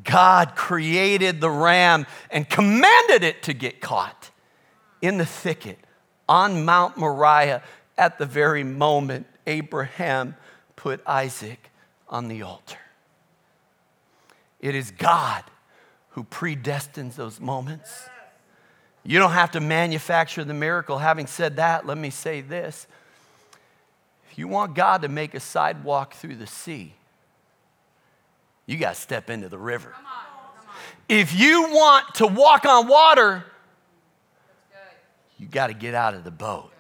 God 0.03 0.57
created 0.57 1.43
the 1.43 1.51
ram 1.51 2.07
and 2.31 2.49
commanded 2.49 3.25
it 3.25 3.43
to 3.43 3.53
get 3.53 3.83
caught 3.83 4.31
in 5.03 5.19
the 5.19 5.27
thicket 5.27 5.79
on 6.27 6.65
Mount 6.65 6.97
Moriah 6.97 7.63
at 7.99 8.17
the 8.17 8.25
very 8.25 8.65
moment 8.65 9.27
Abraham 9.47 10.35
put 10.77 11.03
Isaac 11.07 11.71
on 12.09 12.29
the 12.29 12.41
altar. 12.41 12.79
It 14.61 14.75
is 14.75 14.93
God 14.93 15.45
who 16.11 16.25
predestines 16.25 17.17
those 17.17 17.39
moments. 17.39 18.09
You 19.07 19.21
don't 19.21 19.33
have 19.33 19.53
to 19.53 19.61
manufacture 19.61 20.43
the 20.43 20.55
miracle. 20.55 20.99
Having 20.99 21.29
said 21.29 21.57
that, 21.57 21.87
let 21.87 21.97
me 21.97 22.11
say 22.11 22.41
this. 22.41 22.89
If 24.31 24.39
you 24.39 24.49
want 24.49 24.75
God 24.75 25.03
to 25.03 25.09
make 25.09 25.35
a 25.35 25.41
sidewalk 25.41 26.15
through 26.15 26.35
the 26.37 26.47
sea, 26.47 26.93
you 28.67 28.77
got 28.79 28.97
to 28.97 29.01
step 29.01 29.31
into 29.31 29.49
the 29.49 29.59
river. 29.59 29.91
Come 29.91 30.05
on, 30.07 30.59
come 30.59 30.69
on. 30.69 30.75
If 31.09 31.39
you 31.39 31.63
want 31.71 32.17
to 32.17 32.27
walk 32.27 32.67
on 32.67 32.89
water, 32.89 33.45
you 35.39 35.47
got 35.47 35.69
to 35.69 35.75
get 35.75 35.95
out 35.95 36.15
of 36.15 36.25
the 36.25 36.33
boat. 36.33 36.73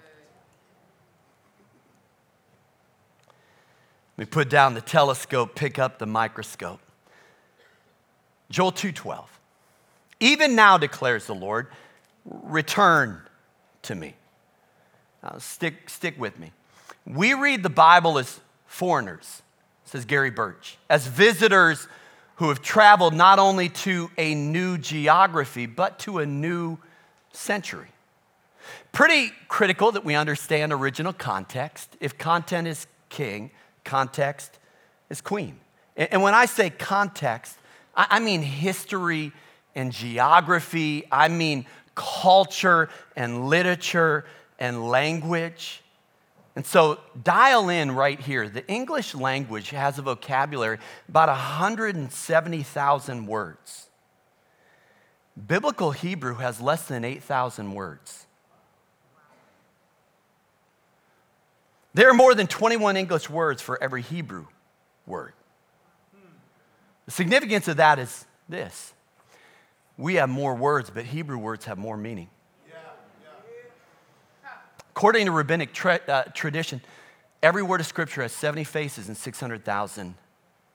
We 4.16 4.24
put 4.24 4.50
down 4.50 4.74
the 4.74 4.80
telescope, 4.80 5.54
pick 5.54 5.78
up 5.78 5.98
the 5.98 6.06
microscope. 6.06 6.80
Joel 8.50 8.72
2:12. 8.72 9.26
Even 10.18 10.56
now 10.56 10.78
declares 10.78 11.26
the 11.26 11.34
Lord, 11.34 11.68
return 12.26 13.20
to 13.82 13.94
me. 13.94 14.14
Now, 15.22 15.38
stick, 15.38 15.88
stick 15.88 16.18
with 16.18 16.38
me. 16.38 16.52
We 17.06 17.34
read 17.34 17.62
the 17.62 17.70
Bible 17.70 18.18
as 18.18 18.40
foreigners, 18.66 19.42
says 19.84 20.04
Gary 20.04 20.30
Burge, 20.30 20.78
as 20.90 21.06
visitors 21.06 21.88
who 22.36 22.48
have 22.48 22.60
traveled 22.60 23.14
not 23.14 23.38
only 23.38 23.68
to 23.68 24.10
a 24.18 24.34
new 24.34 24.76
geography, 24.76 25.66
but 25.66 25.98
to 26.00 26.18
a 26.18 26.26
new 26.26 26.78
century. 27.32 27.88
Pretty 28.92 29.32
critical 29.48 29.92
that 29.92 30.04
we 30.04 30.14
understand 30.14 30.72
original 30.72 31.12
context. 31.12 31.96
If 32.00 32.18
content 32.18 32.66
is 32.66 32.86
king, 33.08 33.50
context 33.84 34.58
is 35.08 35.20
queen. 35.20 35.58
And 35.96 36.22
when 36.22 36.34
I 36.34 36.46
say 36.46 36.70
context, 36.70 37.56
I 37.94 38.20
mean 38.20 38.42
history 38.42 39.32
and 39.74 39.92
geography, 39.92 41.04
I 41.10 41.28
mean 41.28 41.64
culture 41.96 42.88
and 43.16 43.48
literature 43.48 44.24
and 44.60 44.88
language. 44.88 45.82
And 46.54 46.64
so 46.64 47.00
dial 47.22 47.68
in 47.68 47.90
right 47.92 48.20
here. 48.20 48.48
The 48.48 48.64
English 48.68 49.16
language 49.16 49.70
has 49.70 49.98
a 49.98 50.02
vocabulary 50.02 50.78
about 51.08 51.28
170,000 51.28 53.26
words. 53.26 53.88
Biblical 55.46 55.90
Hebrew 55.90 56.36
has 56.36 56.60
less 56.60 56.84
than 56.86 57.04
8,000 57.04 57.74
words. 57.74 58.26
There 61.92 62.08
are 62.10 62.14
more 62.14 62.34
than 62.34 62.46
21 62.46 62.96
English 62.96 63.28
words 63.28 63.60
for 63.60 63.82
every 63.82 64.02
Hebrew 64.02 64.46
word. 65.06 65.32
The 67.06 67.10
significance 67.10 67.68
of 67.68 67.76
that 67.78 67.98
is 67.98 68.26
this 68.48 68.92
we 69.98 70.14
have 70.16 70.28
more 70.28 70.54
words, 70.54 70.90
but 70.90 71.04
Hebrew 71.04 71.38
words 71.38 71.64
have 71.64 71.78
more 71.78 71.96
meaning. 71.96 72.28
According 74.90 75.26
to 75.26 75.32
rabbinic 75.32 75.74
tra- 75.74 76.00
uh, 76.08 76.22
tradition, 76.34 76.80
every 77.42 77.62
word 77.62 77.80
of 77.80 77.86
Scripture 77.86 78.22
has 78.22 78.32
70 78.32 78.64
faces 78.64 79.08
and 79.08 79.16
600,000 79.16 80.14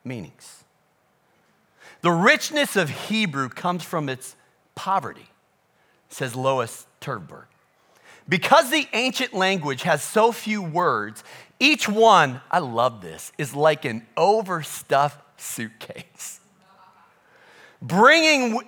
meanings. 0.04 0.64
The 2.02 2.10
richness 2.10 2.76
of 2.76 2.88
Hebrew 2.88 3.48
comes 3.48 3.82
from 3.82 4.08
its 4.08 4.36
poverty, 4.74 5.28
says 6.08 6.36
Lois 6.36 6.86
Tverberg. 7.00 7.46
Because 8.28 8.70
the 8.70 8.86
ancient 8.92 9.34
language 9.34 9.82
has 9.82 10.02
so 10.02 10.30
few 10.30 10.62
words, 10.62 11.24
each 11.58 11.88
one, 11.88 12.40
I 12.50 12.60
love 12.60 13.02
this, 13.02 13.32
is 13.38 13.54
like 13.54 13.84
an 13.84 14.06
overstuffed 14.16 15.40
suitcase. 15.40 16.40
Bringing 17.80 18.60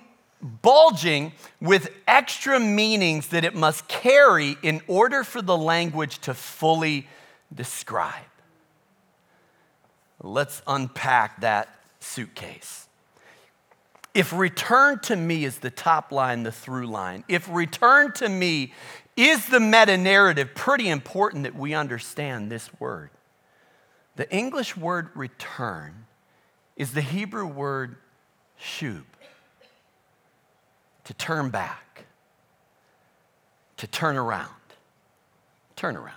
bulging 0.45 1.33
with 1.59 1.89
extra 2.07 2.59
meanings 2.59 3.27
that 3.29 3.43
it 3.43 3.55
must 3.55 3.87
carry 3.87 4.57
in 4.61 4.81
order 4.87 5.23
for 5.23 5.41
the 5.41 5.57
language 5.57 6.19
to 6.19 6.33
fully 6.33 7.07
describe. 7.53 8.13
Let's 10.21 10.61
unpack 10.67 11.41
that 11.41 11.69
suitcase. 11.99 12.87
If 14.13 14.31
return 14.31 14.99
to 14.99 15.15
me 15.15 15.43
is 15.43 15.59
the 15.59 15.69
top 15.69 16.11
line, 16.11 16.43
the 16.43 16.51
through 16.51 16.87
line, 16.87 17.25
if 17.27 17.49
return 17.49 18.13
to 18.13 18.29
me 18.29 18.73
is 19.17 19.47
the 19.47 19.59
meta 19.59 19.97
narrative, 19.97 20.55
pretty 20.55 20.87
important 20.87 21.43
that 21.43 21.55
we 21.55 21.73
understand 21.73 22.49
this 22.49 22.69
word. 22.79 23.09
The 24.15 24.31
English 24.33 24.77
word 24.77 25.09
return 25.15 26.05
is 26.77 26.93
the 26.93 27.01
Hebrew 27.01 27.45
word 27.45 27.97
shub 28.59 29.03
to 31.05 31.13
turn 31.13 31.49
back, 31.49 32.05
to 33.77 33.87
turn 33.87 34.17
around. 34.17 34.49
Turn 35.75 35.95
around. 35.95 36.13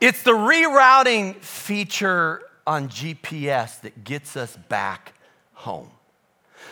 It's 0.00 0.22
the 0.22 0.32
rerouting 0.32 1.36
feature 1.36 2.42
on 2.66 2.88
GPS 2.88 3.80
that 3.80 4.04
gets 4.04 4.36
us 4.36 4.56
back 4.68 5.12
home. 5.54 5.90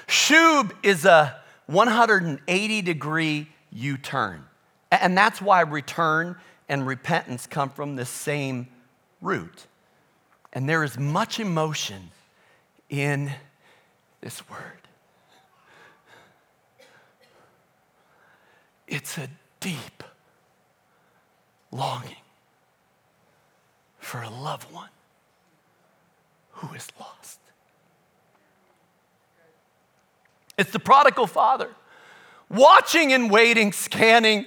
Shub 0.06 0.72
is 0.82 1.04
a 1.04 1.36
180 1.66 2.82
degree 2.82 3.48
U 3.72 3.96
turn. 3.96 4.44
And 4.92 5.18
that's 5.18 5.40
why 5.40 5.62
return 5.62 6.36
and 6.68 6.86
repentance 6.86 7.46
come 7.46 7.70
from 7.70 7.96
the 7.96 8.04
same 8.04 8.68
root. 9.20 9.66
And 10.52 10.68
there 10.68 10.84
is 10.84 10.98
much 10.98 11.40
emotion 11.40 12.10
in 12.88 13.32
this 14.20 14.48
word. 14.48 14.85
It's 18.86 19.18
a 19.18 19.28
deep 19.60 20.02
longing 21.70 22.16
for 23.98 24.22
a 24.22 24.30
loved 24.30 24.72
one 24.72 24.88
who 26.52 26.74
is 26.74 26.88
lost. 26.98 27.40
It's 30.56 30.70
the 30.70 30.78
prodigal 30.78 31.26
father 31.26 31.70
watching 32.48 33.12
and 33.12 33.30
waiting, 33.30 33.72
scanning 33.72 34.46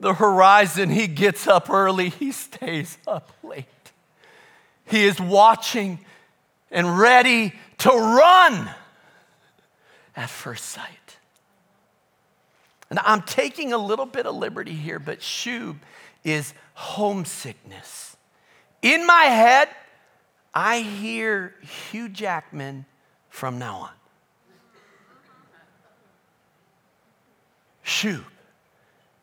the 0.00 0.14
horizon. 0.14 0.90
He 0.90 1.06
gets 1.06 1.46
up 1.46 1.70
early, 1.70 2.10
he 2.10 2.32
stays 2.32 2.98
up 3.06 3.32
late. 3.42 3.66
He 4.84 5.04
is 5.04 5.20
watching 5.20 6.00
and 6.70 6.98
ready 6.98 7.52
to 7.78 7.90
run 7.90 8.70
at 10.14 10.30
first 10.30 10.66
sight. 10.66 11.15
And 12.90 12.98
I'm 13.00 13.22
taking 13.22 13.72
a 13.72 13.78
little 13.78 14.06
bit 14.06 14.26
of 14.26 14.34
liberty 14.36 14.72
here, 14.72 14.98
but 14.98 15.20
shub 15.20 15.76
is 16.24 16.54
homesickness. 16.74 18.16
In 18.82 19.06
my 19.06 19.24
head, 19.24 19.68
I 20.54 20.80
hear 20.80 21.54
Hugh 21.90 22.08
Jackman 22.08 22.86
from 23.28 23.58
now 23.58 23.76
on. 23.76 23.90
Shub 27.84 28.24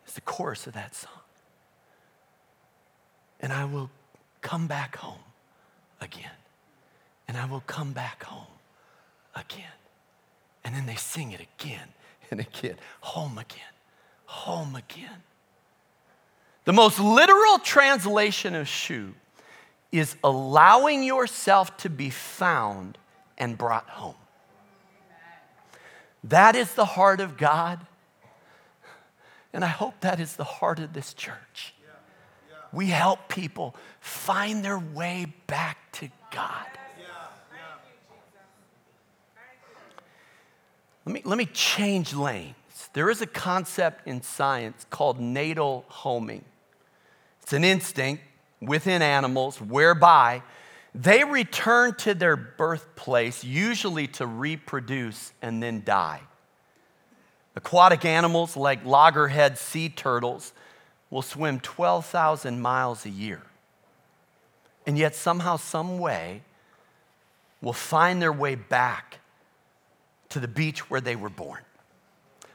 is 0.06 0.14
the 0.14 0.20
chorus 0.20 0.66
of 0.66 0.74
that 0.74 0.94
song. 0.94 1.10
And 3.40 3.52
I 3.52 3.64
will 3.64 3.90
come 4.40 4.66
back 4.66 4.96
home 4.96 5.18
again. 6.00 6.30
And 7.28 7.36
I 7.36 7.46
will 7.46 7.62
come 7.66 7.92
back 7.92 8.24
home 8.24 8.46
again. 9.34 9.64
And 10.64 10.74
then 10.74 10.86
they 10.86 10.94
sing 10.94 11.32
it 11.32 11.40
again 11.40 11.88
and 12.34 12.40
again. 12.40 12.76
Home 13.00 13.38
again. 13.38 13.60
Home 14.26 14.74
again. 14.74 15.22
The 16.64 16.72
most 16.72 16.98
literal 16.98 17.58
translation 17.58 18.54
of 18.54 18.66
shub 18.66 19.12
is 19.92 20.16
allowing 20.24 21.04
yourself 21.04 21.76
to 21.78 21.90
be 21.90 22.10
found 22.10 22.98
and 23.38 23.56
brought 23.56 23.88
home. 23.88 24.16
That 26.24 26.56
is 26.56 26.74
the 26.74 26.84
heart 26.84 27.20
of 27.20 27.36
God. 27.36 27.86
And 29.52 29.64
I 29.64 29.68
hope 29.68 30.00
that 30.00 30.18
is 30.18 30.34
the 30.34 30.44
heart 30.44 30.80
of 30.80 30.92
this 30.92 31.14
church. 31.14 31.74
We 32.72 32.86
help 32.86 33.28
people 33.28 33.76
find 34.00 34.64
their 34.64 34.78
way 34.78 35.32
back 35.46 35.92
to 35.92 36.08
God. 36.32 36.66
Let 41.04 41.12
me, 41.12 41.22
let 41.24 41.38
me 41.38 41.46
change 41.46 42.14
lanes. 42.14 42.54
There 42.92 43.10
is 43.10 43.20
a 43.20 43.26
concept 43.26 44.06
in 44.06 44.22
science 44.22 44.86
called 44.88 45.20
natal 45.20 45.84
homing. 45.88 46.44
It's 47.42 47.52
an 47.52 47.64
instinct 47.64 48.22
within 48.60 49.02
animals 49.02 49.60
whereby 49.60 50.42
they 50.94 51.24
return 51.24 51.94
to 51.96 52.14
their 52.14 52.36
birthplace, 52.36 53.42
usually 53.44 54.06
to 54.08 54.26
reproduce 54.26 55.32
and 55.42 55.62
then 55.62 55.82
die. 55.84 56.20
Aquatic 57.56 58.04
animals 58.04 58.56
like 58.56 58.84
loggerhead 58.84 59.58
sea 59.58 59.88
turtles 59.88 60.52
will 61.10 61.22
swim 61.22 61.60
12,000 61.60 62.60
miles 62.60 63.04
a 63.04 63.10
year. 63.10 63.42
And 64.86 64.96
yet, 64.96 65.14
somehow, 65.14 65.56
some 65.56 65.98
way, 65.98 66.42
will 67.60 67.72
find 67.72 68.20
their 68.22 68.32
way 68.32 68.54
back 68.54 69.18
to 70.34 70.40
the 70.40 70.48
beach 70.48 70.90
where 70.90 71.00
they 71.00 71.14
were 71.14 71.30
born. 71.30 71.60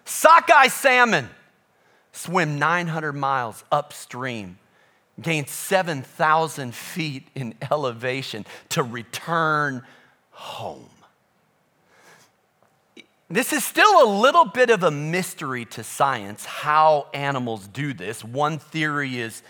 Sockeye 0.04 0.68
salmon 0.68 1.30
swim 2.12 2.60
900 2.60 3.14
miles 3.14 3.64
upstream, 3.72 4.60
gain 5.22 5.48
7,000 5.48 6.76
feet 6.76 7.30
in 7.36 7.54
elevation 7.72 8.46
to 8.68 8.84
return 8.84 9.84
home. 10.32 10.90
This 13.30 13.54
is 13.54 13.64
still 13.64 14.04
a 14.04 14.10
little 14.12 14.46
bit 14.46 14.70
of 14.70 14.84
a 14.84 14.92
mystery 14.92 15.64
to 15.66 15.82
science 15.82 16.44
how 16.44 17.08
animals 17.14 17.66
do 17.66 17.94
this. 17.94 18.26
One 18.26 18.60
theory 18.60 19.20
is 19.20 19.42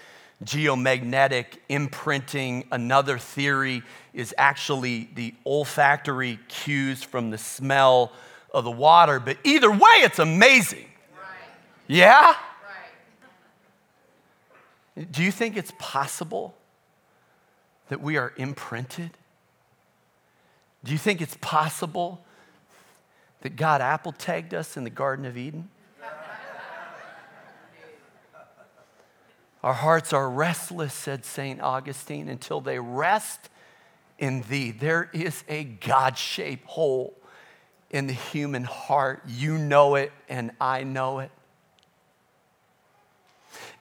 geomagnetic 0.44 1.58
imprinting, 1.68 2.66
another 2.72 3.18
theory 3.18 3.84
is 4.14 4.34
actually 4.38 5.10
the 5.16 5.34
olfactory 5.46 6.40
cues 6.48 7.04
from 7.04 7.30
the 7.30 7.38
smell 7.38 8.12
of 8.54 8.64
the 8.64 8.72
water. 8.72 9.20
But 9.20 9.38
either 9.44 9.70
way, 9.70 9.98
it's 9.98 10.20
amazing. 10.20 10.88
Right. 11.14 11.52
Yeah? 11.88 12.36
Right. 14.96 15.12
Do 15.12 15.24
you 15.24 15.32
think 15.32 15.58
it's 15.58 15.74
possible 15.78 16.56
that 17.90 18.02
we 18.02 18.18
are 18.18 18.34
imprinted? 18.38 19.12
Do 20.84 20.94
you 20.94 20.98
think 20.98 21.22
it's 21.22 21.38
possible 21.42 22.24
that 23.42 23.56
God 23.56 23.82
apple 23.82 24.14
tagged 24.14 24.54
us 24.54 24.78
in 24.78 24.86
the 24.86 24.90
Garden 24.90 25.26
of 25.26 25.38
Eden? 25.38 25.70
Our 29.64 29.74
hearts 29.74 30.14
are 30.14 30.30
restless, 30.30 30.94
said 30.94 31.26
St. 31.26 31.62
Augustine, 31.62 32.30
until 32.30 32.62
they 32.62 32.80
rest 32.80 33.50
in 34.18 34.42
thee. 34.44 34.72
There 34.72 35.10
is 35.14 35.44
a 35.50 35.64
God 35.64 36.18
shaped 36.18 36.66
hole 36.66 37.14
in 37.90 38.08
the 38.08 38.14
human 38.14 38.64
heart. 38.64 39.24
You 39.28 39.58
know 39.58 39.96
it, 39.96 40.12
and 40.30 40.52
I 40.62 40.84
know 40.84 41.20
it. 41.20 41.32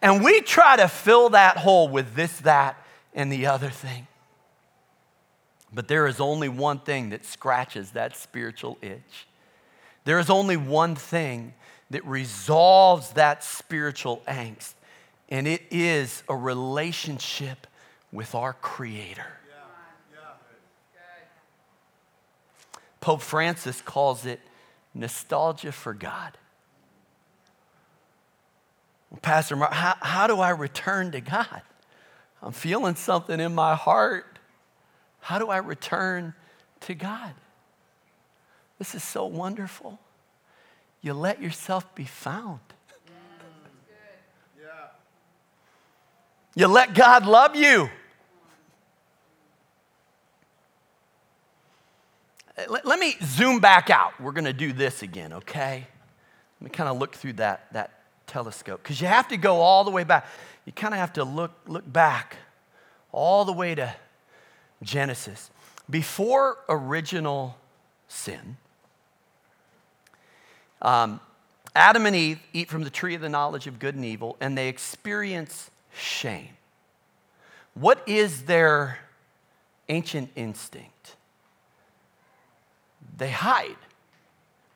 And 0.00 0.24
we 0.24 0.40
try 0.40 0.76
to 0.76 0.88
fill 0.88 1.30
that 1.30 1.56
hole 1.56 1.88
with 1.88 2.14
this, 2.14 2.38
that, 2.40 2.76
and 3.14 3.32
the 3.32 3.46
other 3.46 3.70
thing. 3.70 4.06
But 5.72 5.88
there 5.88 6.06
is 6.06 6.20
only 6.20 6.48
one 6.48 6.78
thing 6.78 7.10
that 7.10 7.24
scratches 7.24 7.90
that 7.92 8.16
spiritual 8.16 8.78
itch. 8.80 9.26
There 10.04 10.18
is 10.18 10.30
only 10.30 10.56
one 10.56 10.94
thing 10.94 11.54
that 11.90 12.04
resolves 12.06 13.10
that 13.10 13.44
spiritual 13.44 14.22
angst, 14.26 14.74
and 15.28 15.46
it 15.46 15.62
is 15.70 16.22
a 16.28 16.36
relationship 16.36 17.66
with 18.12 18.34
our 18.34 18.54
Creator. 18.54 19.26
Pope 23.00 23.22
Francis 23.22 23.80
calls 23.80 24.26
it 24.26 24.40
nostalgia 24.92 25.72
for 25.72 25.94
God. 25.94 26.36
Well, 29.10 29.20
Pastor 29.22 29.56
Mark, 29.56 29.72
how, 29.72 29.94
how 30.00 30.26
do 30.26 30.40
I 30.40 30.50
return 30.50 31.12
to 31.12 31.20
God? 31.20 31.62
I'm 32.42 32.52
feeling 32.52 32.96
something 32.96 33.40
in 33.40 33.54
my 33.54 33.74
heart. 33.74 34.38
How 35.20 35.38
do 35.38 35.48
I 35.48 35.58
return 35.58 36.34
to 36.80 36.94
God? 36.94 37.34
This 38.78 38.94
is 38.94 39.02
so 39.02 39.26
wonderful. 39.26 39.98
You 41.00 41.14
let 41.14 41.40
yourself 41.40 41.94
be 41.94 42.04
found. 42.04 42.60
You 46.58 46.66
let 46.66 46.92
God 46.92 47.24
love 47.24 47.54
you. 47.54 47.88
Let, 52.68 52.84
let 52.84 52.98
me 52.98 53.14
zoom 53.22 53.60
back 53.60 53.90
out. 53.90 54.20
We're 54.20 54.32
going 54.32 54.44
to 54.44 54.52
do 54.52 54.72
this 54.72 55.04
again, 55.04 55.34
okay? 55.34 55.86
Let 56.60 56.64
me 56.64 56.70
kind 56.70 56.88
of 56.88 56.98
look 56.98 57.14
through 57.14 57.34
that, 57.34 57.72
that 57.74 58.00
telescope 58.26 58.82
because 58.82 59.00
you 59.00 59.06
have 59.06 59.28
to 59.28 59.36
go 59.36 59.60
all 59.60 59.84
the 59.84 59.92
way 59.92 60.02
back. 60.02 60.26
You 60.64 60.72
kind 60.72 60.94
of 60.94 60.98
have 60.98 61.12
to 61.12 61.22
look, 61.22 61.52
look 61.68 61.90
back 61.92 62.38
all 63.12 63.44
the 63.44 63.52
way 63.52 63.76
to 63.76 63.94
Genesis. 64.82 65.52
Before 65.88 66.58
original 66.68 67.56
sin, 68.08 68.56
um, 70.82 71.20
Adam 71.76 72.04
and 72.04 72.16
Eve 72.16 72.40
eat 72.52 72.68
from 72.68 72.82
the 72.82 72.90
tree 72.90 73.14
of 73.14 73.20
the 73.20 73.28
knowledge 73.28 73.68
of 73.68 73.78
good 73.78 73.94
and 73.94 74.04
evil, 74.04 74.36
and 74.40 74.58
they 74.58 74.66
experience 74.66 75.70
shame. 75.92 76.50
What 77.74 78.02
is 78.06 78.42
their 78.42 78.98
ancient 79.88 80.30
instinct? 80.36 81.16
They 83.16 83.30
hide, 83.30 83.76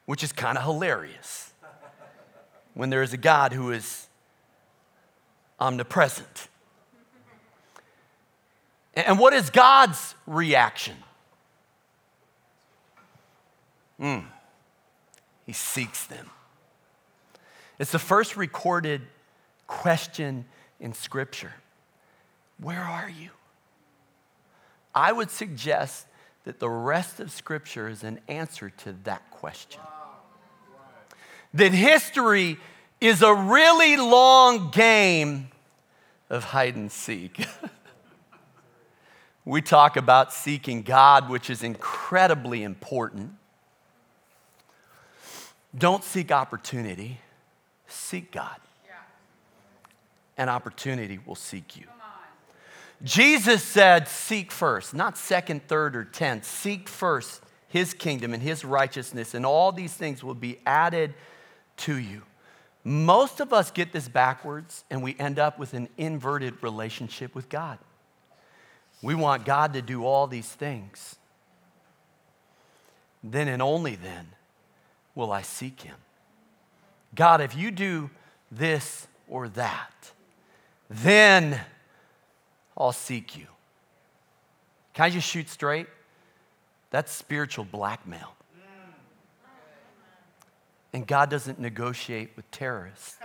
which 0.06 0.22
is 0.22 0.32
kind 0.32 0.58
of 0.58 0.64
hilarious 0.64 1.52
when 2.74 2.90
there 2.90 3.02
is 3.02 3.12
a 3.12 3.16
God 3.16 3.52
who 3.52 3.70
is 3.70 4.08
omnipresent. 5.60 6.48
And 8.94 9.18
what 9.18 9.32
is 9.32 9.50
God's 9.50 10.14
reaction? 10.26 10.96
Mm. 14.00 14.24
He 15.46 15.52
seeks 15.52 16.06
them. 16.06 16.30
It's 17.78 17.92
the 17.92 17.98
first 17.98 18.36
recorded 18.36 19.02
question 19.66 20.44
in 20.82 20.92
Scripture 20.92 21.54
Where 22.58 22.82
are 22.82 23.08
you? 23.08 23.30
I 24.94 25.12
would 25.12 25.30
suggest 25.30 26.06
that 26.44 26.58
the 26.60 26.68
rest 26.68 27.20
of 27.20 27.30
Scripture 27.30 27.88
is 27.88 28.02
an 28.02 28.20
answer 28.28 28.68
to 28.68 28.94
that 29.04 29.30
question. 29.30 29.80
That 31.54 31.72
history 31.72 32.58
is 33.00 33.22
a 33.22 33.32
really 33.32 33.96
long 33.96 34.70
game 34.70 35.48
of 36.28 36.44
hide 36.44 36.76
and 36.76 36.90
seek. 36.90 37.46
we 39.44 39.62
talk 39.62 39.96
about 39.96 40.32
seeking 40.32 40.82
God, 40.82 41.28
which 41.30 41.48
is 41.48 41.62
incredibly 41.62 42.62
important. 42.62 43.32
Don't 45.76 46.04
seek 46.04 46.30
opportunity, 46.30 47.20
seek 47.86 48.30
God. 48.32 48.56
An 50.36 50.48
opportunity 50.48 51.18
will 51.24 51.34
seek 51.34 51.76
you. 51.76 51.84
Jesus 53.02 53.62
said, 53.62 54.06
Seek 54.06 54.52
first, 54.52 54.94
not 54.94 55.18
second, 55.18 55.66
third, 55.66 55.96
or 55.96 56.04
tenth. 56.04 56.44
Seek 56.44 56.88
first 56.88 57.42
his 57.68 57.94
kingdom 57.94 58.34
and 58.34 58.42
his 58.42 58.64
righteousness, 58.64 59.34
and 59.34 59.46
all 59.46 59.72
these 59.72 59.94
things 59.94 60.22
will 60.22 60.34
be 60.34 60.58
added 60.66 61.14
to 61.78 61.96
you. 61.96 62.22
Most 62.84 63.40
of 63.40 63.52
us 63.52 63.70
get 63.70 63.92
this 63.92 64.08
backwards, 64.08 64.84
and 64.90 65.02
we 65.02 65.16
end 65.18 65.38
up 65.38 65.58
with 65.58 65.72
an 65.74 65.88
inverted 65.96 66.62
relationship 66.62 67.34
with 67.34 67.48
God. 67.48 67.78
We 69.00 69.14
want 69.14 69.44
God 69.44 69.72
to 69.72 69.82
do 69.82 70.04
all 70.04 70.26
these 70.26 70.48
things. 70.48 71.16
Then 73.24 73.48
and 73.48 73.62
only 73.62 73.96
then 73.96 74.28
will 75.14 75.32
I 75.32 75.42
seek 75.42 75.80
him. 75.82 75.96
God, 77.14 77.40
if 77.40 77.56
you 77.56 77.70
do 77.70 78.10
this 78.50 79.06
or 79.28 79.48
that, 79.48 80.12
then 80.92 81.60
I'll 82.76 82.92
seek 82.92 83.36
you. 83.36 83.46
Can 84.94 85.06
I 85.06 85.10
just 85.10 85.28
shoot 85.28 85.48
straight? 85.48 85.86
That's 86.90 87.10
spiritual 87.10 87.64
blackmail. 87.64 88.34
And 90.92 91.06
God 91.06 91.30
doesn't 91.30 91.58
negotiate 91.58 92.32
with 92.36 92.50
terrorists. 92.50 93.16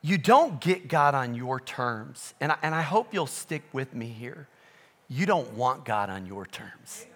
You 0.00 0.16
don't 0.16 0.60
get 0.60 0.86
God 0.86 1.16
on 1.16 1.34
your 1.34 1.58
terms. 1.58 2.34
And 2.40 2.52
I, 2.52 2.58
and 2.62 2.74
I 2.74 2.82
hope 2.82 3.12
you'll 3.12 3.26
stick 3.26 3.62
with 3.72 3.94
me 3.94 4.06
here. 4.06 4.46
You 5.08 5.26
don't 5.26 5.54
want 5.54 5.84
God 5.84 6.08
on 6.08 6.24
your 6.24 6.46
terms. 6.46 7.06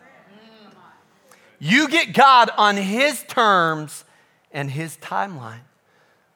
You 1.64 1.86
get 1.86 2.12
God 2.12 2.50
on 2.58 2.76
His 2.76 3.22
terms 3.22 4.04
and 4.50 4.68
His 4.68 4.96
timeline. 4.96 5.60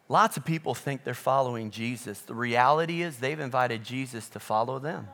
Lots 0.09 0.37
of 0.37 0.45
people 0.45 0.73
think 0.73 1.03
they're 1.03 1.15
following 1.15 1.73
Jesus. 1.73 2.21
The 2.21 2.35
reality 2.37 3.03
is 3.03 3.17
they've 3.17 3.41
invited 3.41 3.83
Jesus 3.83 4.29
to 4.29 4.39
follow 4.39 4.79
them. 4.79 5.09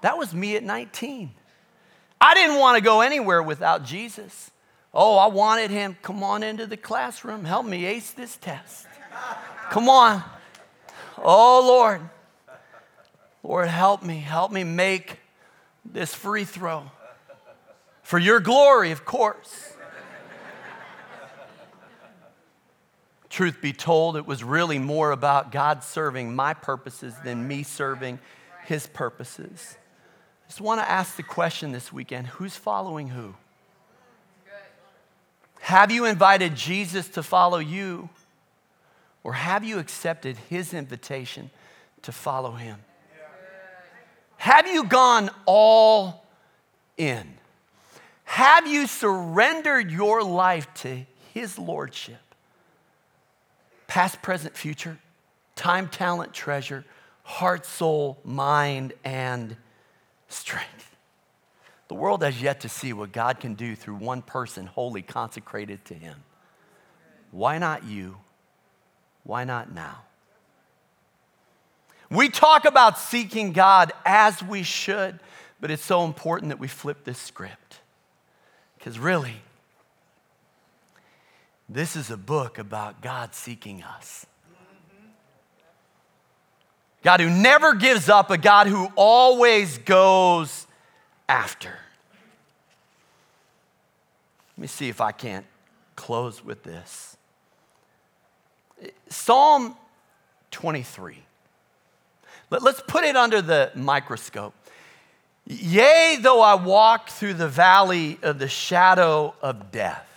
That 0.00 0.16
was 0.16 0.32
me 0.32 0.56
at 0.56 0.62
19. 0.62 1.30
I 2.22 2.32
didn't 2.32 2.58
want 2.58 2.78
to 2.78 2.82
go 2.82 3.02
anywhere 3.02 3.42
without 3.42 3.84
Jesus. 3.84 4.50
Oh, 4.94 5.18
I 5.18 5.26
wanted 5.26 5.70
him. 5.70 5.98
Come 6.00 6.22
on 6.22 6.42
into 6.42 6.66
the 6.66 6.78
classroom. 6.78 7.44
Help 7.44 7.66
me 7.66 7.84
ace 7.84 8.12
this 8.12 8.38
test. 8.38 8.86
Come 9.68 9.90
on. 9.90 10.22
Oh, 11.18 11.62
Lord. 11.66 12.00
Lord, 13.42 13.68
help 13.68 14.02
me. 14.02 14.20
Help 14.20 14.52
me 14.52 14.64
make 14.64 15.18
this 15.84 16.14
free 16.14 16.44
throw. 16.44 16.90
For 18.04 18.18
your 18.18 18.38
glory, 18.38 18.90
of 18.92 19.04
course. 19.04 19.72
Truth 23.30 23.60
be 23.60 23.72
told, 23.72 24.16
it 24.16 24.26
was 24.26 24.44
really 24.44 24.78
more 24.78 25.10
about 25.10 25.50
God 25.50 25.82
serving 25.82 26.36
my 26.36 26.54
purposes 26.54 27.14
than 27.24 27.48
me 27.48 27.64
serving 27.64 28.20
his 28.66 28.86
purposes. 28.86 29.76
I 30.44 30.48
just 30.48 30.60
want 30.60 30.80
to 30.80 30.88
ask 30.88 31.16
the 31.16 31.22
question 31.22 31.72
this 31.72 31.92
weekend 31.92 32.28
who's 32.28 32.54
following 32.54 33.08
who? 33.08 33.34
Have 35.60 35.90
you 35.90 36.04
invited 36.04 36.54
Jesus 36.54 37.08
to 37.08 37.22
follow 37.22 37.58
you? 37.58 38.10
Or 39.24 39.32
have 39.32 39.64
you 39.64 39.78
accepted 39.78 40.36
his 40.50 40.74
invitation 40.74 41.50
to 42.02 42.12
follow 42.12 42.52
him? 42.52 42.78
Have 44.36 44.68
you 44.68 44.84
gone 44.84 45.30
all 45.46 46.26
in? 46.98 47.38
Have 48.24 48.66
you 48.66 48.86
surrendered 48.86 49.90
your 49.90 50.22
life 50.22 50.72
to 50.74 51.04
His 51.32 51.58
Lordship? 51.58 52.16
Past, 53.86 54.22
present, 54.22 54.56
future, 54.56 54.98
time, 55.54 55.88
talent, 55.88 56.32
treasure, 56.32 56.84
heart, 57.22 57.64
soul, 57.64 58.18
mind, 58.24 58.92
and 59.04 59.56
strength. 60.28 60.96
The 61.88 61.94
world 61.94 62.22
has 62.22 62.40
yet 62.40 62.60
to 62.60 62.68
see 62.68 62.92
what 62.92 63.12
God 63.12 63.40
can 63.40 63.54
do 63.54 63.76
through 63.76 63.96
one 63.96 64.22
person 64.22 64.66
wholly 64.66 65.02
consecrated 65.02 65.84
to 65.86 65.94
Him. 65.94 66.24
Why 67.30 67.58
not 67.58 67.84
you? 67.84 68.16
Why 69.22 69.44
not 69.44 69.72
now? 69.72 70.02
We 72.10 72.28
talk 72.28 72.64
about 72.64 72.98
seeking 72.98 73.52
God 73.52 73.92
as 74.04 74.42
we 74.42 74.62
should, 74.62 75.18
but 75.60 75.70
it's 75.70 75.84
so 75.84 76.04
important 76.04 76.50
that 76.50 76.58
we 76.58 76.68
flip 76.68 77.04
this 77.04 77.18
script. 77.18 77.80
Because 78.84 78.98
really, 78.98 79.36
this 81.70 81.96
is 81.96 82.10
a 82.10 82.18
book 82.18 82.58
about 82.58 83.00
God 83.00 83.34
seeking 83.34 83.82
us. 83.82 84.26
God 87.02 87.20
who 87.20 87.30
never 87.30 87.74
gives 87.74 88.10
up, 88.10 88.30
a 88.30 88.36
God 88.36 88.66
who 88.66 88.92
always 88.94 89.78
goes 89.78 90.66
after. 91.30 91.70
Let 94.50 94.58
me 94.58 94.66
see 94.66 94.90
if 94.90 95.00
I 95.00 95.12
can't 95.12 95.46
close 95.96 96.44
with 96.44 96.62
this. 96.62 97.16
Psalm 99.08 99.76
23. 100.50 101.22
Let's 102.50 102.82
put 102.86 103.04
it 103.04 103.16
under 103.16 103.40
the 103.40 103.72
microscope. 103.74 104.52
Yea, 105.46 106.18
though 106.20 106.40
I 106.40 106.54
walk 106.54 107.10
through 107.10 107.34
the 107.34 107.48
valley 107.48 108.18
of 108.22 108.38
the 108.38 108.48
shadow 108.48 109.34
of 109.42 109.70
death. 109.70 110.08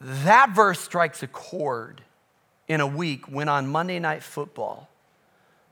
That 0.00 0.50
verse 0.50 0.80
strikes 0.80 1.22
a 1.22 1.26
chord 1.26 2.00
in 2.68 2.80
a 2.80 2.86
week 2.86 3.28
when 3.28 3.48
on 3.48 3.68
Monday 3.68 3.98
Night 3.98 4.22
Football, 4.22 4.88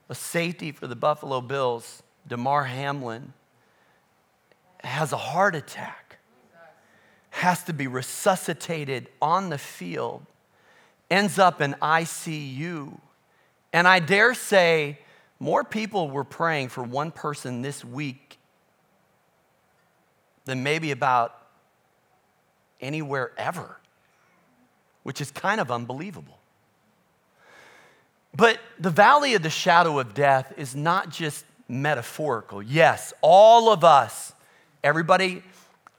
a 0.07 0.13
safety 0.13 0.71
for 0.71 0.85
the 0.85 0.95
Buffalo 0.95 1.41
Bills, 1.41 2.03
Damar 2.27 2.65
Hamlin, 2.65 3.33
has 4.83 5.11
a 5.11 5.17
heart 5.17 5.55
attack, 5.55 6.17
has 7.31 7.63
to 7.63 7.73
be 7.73 7.87
resuscitated 7.87 9.07
on 9.19 9.49
the 9.49 9.57
field 9.57 10.25
ends 11.09 11.39
up 11.39 11.61
in 11.61 11.73
ICU. 11.81 12.97
And 13.73 13.87
I 13.87 13.99
dare 13.99 14.33
say 14.33 14.99
more 15.39 15.63
people 15.63 16.09
were 16.09 16.23
praying 16.23 16.69
for 16.69 16.83
one 16.83 17.11
person 17.11 17.61
this 17.61 17.83
week 17.85 18.37
than 20.45 20.63
maybe 20.63 20.91
about 20.91 21.35
anywhere 22.81 23.31
ever, 23.37 23.77
which 25.03 25.21
is 25.21 25.31
kind 25.31 25.61
of 25.61 25.71
unbelievable. 25.71 26.37
But 28.35 28.59
the 28.79 28.89
valley 28.89 29.33
of 29.33 29.43
the 29.43 29.49
shadow 29.49 29.99
of 29.99 30.13
death 30.13 30.53
is 30.57 30.75
not 30.75 31.09
just 31.09 31.45
metaphorical. 31.67 32.61
Yes, 32.61 33.13
all 33.21 33.71
of 33.71 33.83
us, 33.83 34.33
everybody 34.83 35.43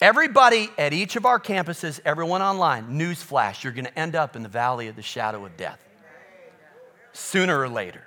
Everybody 0.03 0.71
at 0.79 0.95
each 0.95 1.17
of 1.17 1.27
our 1.27 1.39
campuses, 1.39 2.01
everyone 2.07 2.41
online, 2.41 2.99
newsflash, 2.99 3.63
you're 3.63 3.75
going 3.75 3.85
to 3.85 3.99
end 3.99 4.17
up 4.17 4.35
in 4.35 4.43
the 4.43 4.49
valley 4.49 4.89
of 4.89 4.97
the 4.97 5.03
shadow 5.03 5.45
of 5.45 5.55
death 5.59 5.90
sooner 7.13 7.59
or 7.59 7.69
later. 7.69 8.05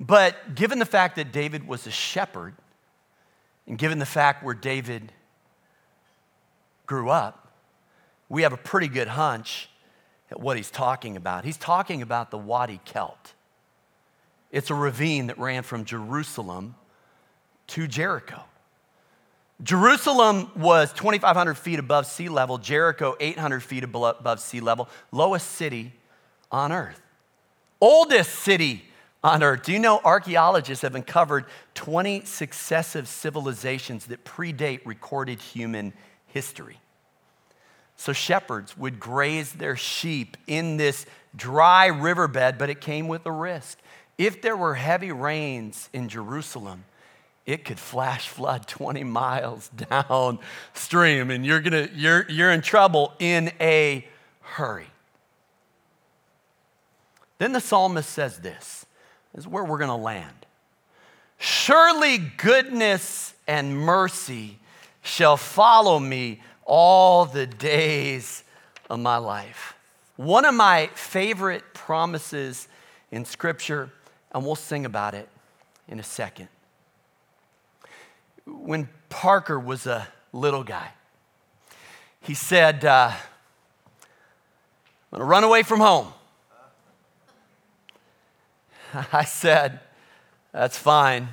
But 0.00 0.54
given 0.54 0.78
the 0.78 0.86
fact 0.86 1.16
that 1.16 1.32
David 1.32 1.66
was 1.66 1.86
a 1.86 1.90
shepherd, 1.90 2.54
and 3.66 3.78
given 3.78 3.98
the 3.98 4.06
fact 4.06 4.42
where 4.42 4.54
David 4.54 5.12
grew 6.86 7.08
up, 7.08 7.52
we 8.28 8.42
have 8.42 8.52
a 8.52 8.58
pretty 8.58 8.88
good 8.88 9.08
hunch 9.08 9.68
at 10.30 10.40
what 10.40 10.56
he's 10.56 10.70
talking 10.70 11.16
about. 11.16 11.44
He's 11.44 11.56
talking 11.56 12.02
about 12.02 12.30
the 12.30 12.38
Wadi 12.38 12.80
Kelt. 12.84 13.34
It's 14.50 14.70
a 14.70 14.74
ravine 14.74 15.28
that 15.28 15.38
ran 15.38 15.62
from 15.62 15.84
Jerusalem 15.84 16.74
to 17.68 17.86
Jericho. 17.86 18.42
Jerusalem 19.62 20.50
was 20.56 20.92
2,500 20.92 21.54
feet 21.54 21.78
above 21.78 22.06
sea 22.06 22.28
level, 22.28 22.58
Jericho 22.58 23.16
800 23.20 23.62
feet 23.62 23.84
above 23.84 24.40
sea 24.40 24.60
level, 24.60 24.88
lowest 25.12 25.52
city 25.52 25.92
on 26.54 26.70
earth. 26.70 27.02
Oldest 27.80 28.30
city 28.30 28.84
on 29.24 29.42
earth. 29.42 29.64
Do 29.64 29.72
you 29.72 29.80
know 29.80 30.00
archaeologists 30.04 30.82
have 30.82 30.94
uncovered 30.94 31.46
20 31.74 32.24
successive 32.24 33.08
civilizations 33.08 34.06
that 34.06 34.24
predate 34.24 34.80
recorded 34.84 35.42
human 35.42 35.92
history? 36.28 36.78
So 37.96 38.12
shepherds 38.12 38.78
would 38.78 39.00
graze 39.00 39.52
their 39.52 39.76
sheep 39.76 40.36
in 40.46 40.76
this 40.76 41.06
dry 41.34 41.86
riverbed, 41.86 42.56
but 42.56 42.70
it 42.70 42.80
came 42.80 43.08
with 43.08 43.26
a 43.26 43.32
risk. 43.32 43.78
If 44.16 44.40
there 44.40 44.56
were 44.56 44.76
heavy 44.76 45.10
rains 45.10 45.88
in 45.92 46.08
Jerusalem, 46.08 46.84
it 47.46 47.64
could 47.64 47.80
flash 47.80 48.28
flood 48.28 48.68
20 48.68 49.02
miles 49.02 49.68
downstream, 49.90 51.32
and 51.32 51.44
you're, 51.44 51.60
gonna, 51.60 51.88
you're, 51.92 52.30
you're 52.30 52.52
in 52.52 52.60
trouble 52.60 53.12
in 53.18 53.50
a 53.60 54.06
hurry. 54.40 54.86
Then 57.44 57.52
the 57.52 57.60
psalmist 57.60 58.08
says 58.08 58.38
this, 58.38 58.86
this 59.34 59.44
is 59.44 59.46
where 59.46 59.62
we're 59.62 59.76
going 59.76 59.90
to 59.90 59.96
land. 59.96 60.46
Surely 61.36 62.16
goodness 62.16 63.34
and 63.46 63.76
mercy 63.78 64.58
shall 65.02 65.36
follow 65.36 65.98
me 65.98 66.40
all 66.64 67.26
the 67.26 67.46
days 67.46 68.44
of 68.88 68.98
my 69.00 69.18
life. 69.18 69.74
One 70.16 70.46
of 70.46 70.54
my 70.54 70.88
favorite 70.94 71.74
promises 71.74 72.66
in 73.10 73.26
Scripture, 73.26 73.90
and 74.32 74.42
we'll 74.42 74.54
sing 74.54 74.86
about 74.86 75.12
it 75.12 75.28
in 75.86 76.00
a 76.00 76.02
second. 76.02 76.48
When 78.46 78.88
Parker 79.10 79.60
was 79.60 79.86
a 79.86 80.08
little 80.32 80.64
guy, 80.64 80.92
he 82.22 82.32
said, 82.32 82.86
uh, 82.86 83.12
I'm 85.12 85.18
gonna 85.18 85.26
run 85.26 85.44
away 85.44 85.62
from 85.62 85.80
home. 85.80 86.10
I 89.12 89.24
said, 89.24 89.80
That's 90.52 90.78
fine, 90.78 91.28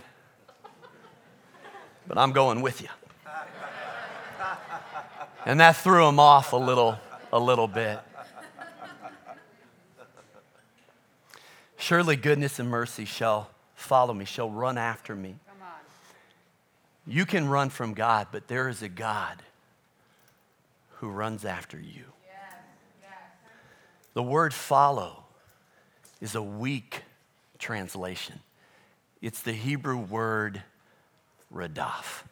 but 2.08 2.18
I'm 2.18 2.32
going 2.32 2.62
with 2.62 2.82
you. 2.82 2.90
And 5.46 5.60
that 5.60 5.76
threw 5.76 6.08
him 6.08 6.20
off 6.20 6.54
a 6.54 6.58
little, 6.58 7.00
a 7.34 7.40
little 7.40 7.68
bit. 7.68 8.00
Surely 11.78 12.16
goodness 12.16 12.60
and 12.60 12.70
mercy 12.70 13.06
shall 13.06 13.50
follow 13.74 14.14
me, 14.14 14.26
shall 14.26 14.50
run 14.50 14.78
after 14.78 15.16
me. 15.16 15.36
You 17.08 17.26
can 17.26 17.50
run 17.50 17.70
from 17.70 17.94
God, 17.96 18.28
but 18.32 18.48
there 18.48 18.70
is 18.70 18.84
a 18.84 18.90
God 18.90 19.42
who 20.98 21.10
runs 21.10 21.44
after 21.44 21.78
you. 21.78 22.06
Yes, 22.24 22.54
yes. 23.02 23.10
The 24.14 24.22
word 24.22 24.54
follow 24.54 25.24
is 26.22 26.36
a 26.36 26.44
weak 26.44 27.02
translation. 27.62 28.42
It's 29.22 29.42
the 29.42 29.54
Hebrew 29.54 29.98
word 29.98 30.64
radaf. 31.54 32.24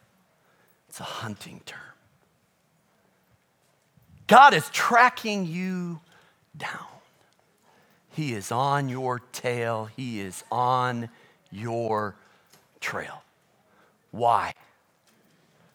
It's 0.88 1.00
a 1.00 1.04
hunting 1.04 1.62
term. 1.64 1.80
God 4.26 4.54
is 4.54 4.68
tracking 4.70 5.46
you 5.46 6.00
down. 6.56 6.86
He 8.10 8.34
is 8.34 8.52
on 8.52 8.88
your 8.88 9.20
tail. 9.32 9.88
He 9.96 10.20
is 10.20 10.44
on 10.50 11.08
your 11.50 12.16
trail. 12.80 13.22
Why? 14.10 14.52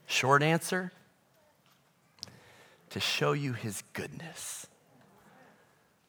Short 0.05 0.43
answer 0.43 0.91
to 2.89 2.99
show 2.99 3.33
you 3.33 3.53
his 3.53 3.83
goodness, 3.93 4.67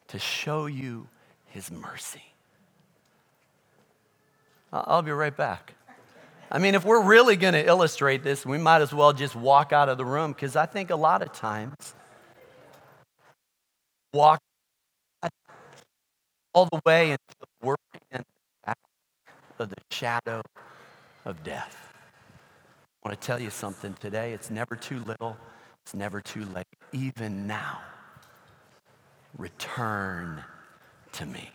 to 0.07 0.19
show 0.19 0.65
you 0.67 1.07
his 1.45 1.71
mercy. 1.71 2.23
I'll 4.85 5.01
be 5.01 5.11
right 5.11 5.35
back. 5.35 5.73
I 6.51 6.59
mean, 6.59 6.75
if 6.75 6.85
we're 6.85 7.03
really 7.03 7.35
going 7.35 7.53
to 7.53 7.65
illustrate 7.65 8.23
this, 8.23 8.45
we 8.45 8.57
might 8.57 8.81
as 8.81 8.93
well 8.93 9.11
just 9.11 9.35
walk 9.35 9.73
out 9.73 9.89
of 9.89 9.97
the 9.97 10.05
room 10.05 10.31
because 10.31 10.55
I 10.55 10.65
think 10.65 10.89
a 10.89 10.95
lot 10.95 11.21
of 11.21 11.33
times 11.33 11.75
walk 14.13 14.39
all 16.53 16.67
the 16.71 16.79
way 16.85 17.11
into 17.11 17.35
the 17.39 17.67
worry 17.67 17.77
and 18.11 18.23
of 19.59 19.69
the 19.69 19.75
shadow 19.91 20.41
of 21.25 21.43
death. 21.43 21.93
I 23.03 23.09
want 23.09 23.19
to 23.19 23.25
tell 23.25 23.39
you 23.39 23.49
something 23.49 23.93
today. 23.95 24.33
It's 24.33 24.49
never 24.49 24.75
too 24.75 24.99
little, 25.03 25.37
it's 25.83 25.93
never 25.93 26.21
too 26.21 26.45
late. 26.45 26.65
Even 26.91 27.47
now, 27.47 27.79
return 29.37 30.43
to 31.13 31.25
me. 31.25 31.49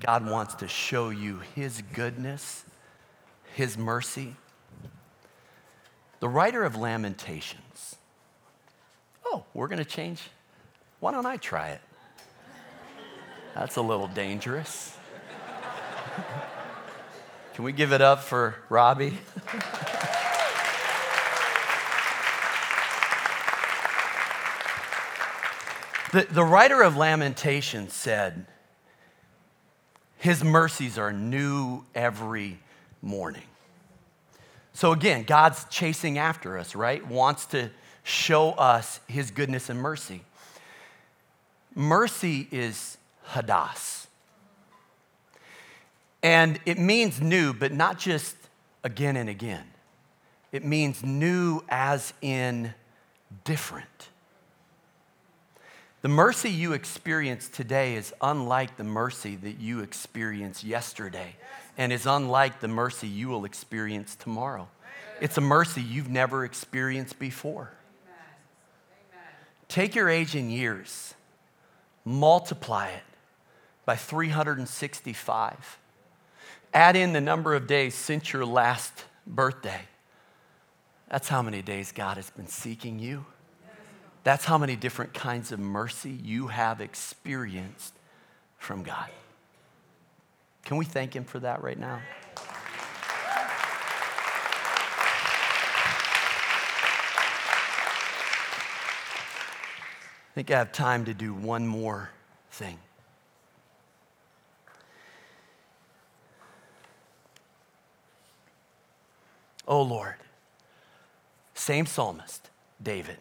God 0.00 0.28
wants 0.28 0.54
to 0.56 0.68
show 0.68 1.10
you 1.10 1.40
His 1.54 1.82
goodness, 1.92 2.64
His 3.54 3.78
mercy. 3.78 4.34
The 6.18 6.28
writer 6.28 6.64
of 6.64 6.76
Lamentations. 6.76 7.96
Oh, 9.24 9.44
we're 9.54 9.68
going 9.68 9.78
to 9.78 9.84
change 9.84 10.22
why 11.00 11.12
don't 11.12 11.26
I 11.26 11.36
try 11.38 11.70
it? 11.70 11.80
That's 13.54 13.76
a 13.76 13.82
little 13.82 14.06
dangerous. 14.06 14.94
Can 17.54 17.64
we 17.64 17.72
give 17.72 17.92
it 17.92 18.02
up 18.02 18.22
for 18.22 18.56
Robbie? 18.68 19.16
the, 26.12 26.26
the 26.30 26.44
writer 26.44 26.82
of 26.82 26.98
Lamentations 26.98 27.94
said, 27.94 28.44
His 30.20 30.44
mercies 30.44 30.98
are 30.98 31.14
new 31.14 31.82
every 31.94 32.58
morning. 33.00 33.42
So 34.74 34.92
again, 34.92 35.22
God's 35.22 35.64
chasing 35.70 36.18
after 36.18 36.58
us, 36.58 36.74
right? 36.74 37.04
Wants 37.06 37.46
to 37.46 37.70
show 38.02 38.50
us 38.50 39.00
His 39.08 39.30
goodness 39.30 39.70
and 39.70 39.80
mercy. 39.80 40.20
Mercy 41.74 42.46
is 42.50 42.98
chadash. 43.30 44.08
And 46.22 46.60
it 46.66 46.78
means 46.78 47.22
new, 47.22 47.54
but 47.54 47.72
not 47.72 47.98
just 47.98 48.36
again 48.84 49.16
and 49.16 49.30
again. 49.30 49.64
It 50.52 50.66
means 50.66 51.02
new 51.02 51.62
as 51.70 52.12
in 52.20 52.74
different. 53.44 54.09
The 56.02 56.08
mercy 56.08 56.50
you 56.50 56.72
experience 56.72 57.48
today 57.48 57.94
is 57.94 58.14
unlike 58.20 58.76
the 58.76 58.84
mercy 58.84 59.36
that 59.36 59.60
you 59.60 59.80
experienced 59.80 60.64
yesterday, 60.64 61.36
and 61.76 61.92
is 61.92 62.06
unlike 62.06 62.60
the 62.60 62.68
mercy 62.68 63.06
you 63.06 63.28
will 63.28 63.44
experience 63.44 64.16
tomorrow. 64.16 64.68
It's 65.20 65.36
a 65.36 65.42
mercy 65.42 65.82
you've 65.82 66.08
never 66.08 66.44
experienced 66.44 67.18
before. 67.18 67.72
Take 69.68 69.94
your 69.94 70.08
age 70.08 70.34
in 70.34 70.50
years 70.50 71.14
multiply 72.04 72.88
it 72.88 73.02
by 73.84 73.96
365. 73.96 75.78
Add 76.72 76.96
in 76.96 77.12
the 77.12 77.20
number 77.20 77.54
of 77.54 77.66
days 77.66 77.94
since 77.94 78.32
your 78.32 78.44
last 78.44 79.04
birthday. 79.26 79.82
That's 81.08 81.28
how 81.28 81.42
many 81.42 81.62
days 81.62 81.92
God 81.92 82.16
has 82.16 82.30
been 82.30 82.46
seeking 82.46 82.98
you. 82.98 83.24
That's 84.30 84.44
how 84.44 84.58
many 84.58 84.76
different 84.76 85.12
kinds 85.12 85.50
of 85.50 85.58
mercy 85.58 86.12
you 86.12 86.46
have 86.46 86.80
experienced 86.80 87.94
from 88.58 88.84
God. 88.84 89.08
Can 90.64 90.76
we 90.76 90.84
thank 90.84 91.16
Him 91.16 91.24
for 91.24 91.40
that 91.40 91.64
right 91.64 91.76
now? 91.76 92.00
I 92.36 92.42
think 100.36 100.52
I 100.52 100.58
have 100.58 100.70
time 100.70 101.06
to 101.06 101.12
do 101.12 101.34
one 101.34 101.66
more 101.66 102.10
thing. 102.52 102.78
Oh 109.66 109.82
Lord, 109.82 110.14
same 111.54 111.84
psalmist, 111.84 112.48
David, 112.80 113.18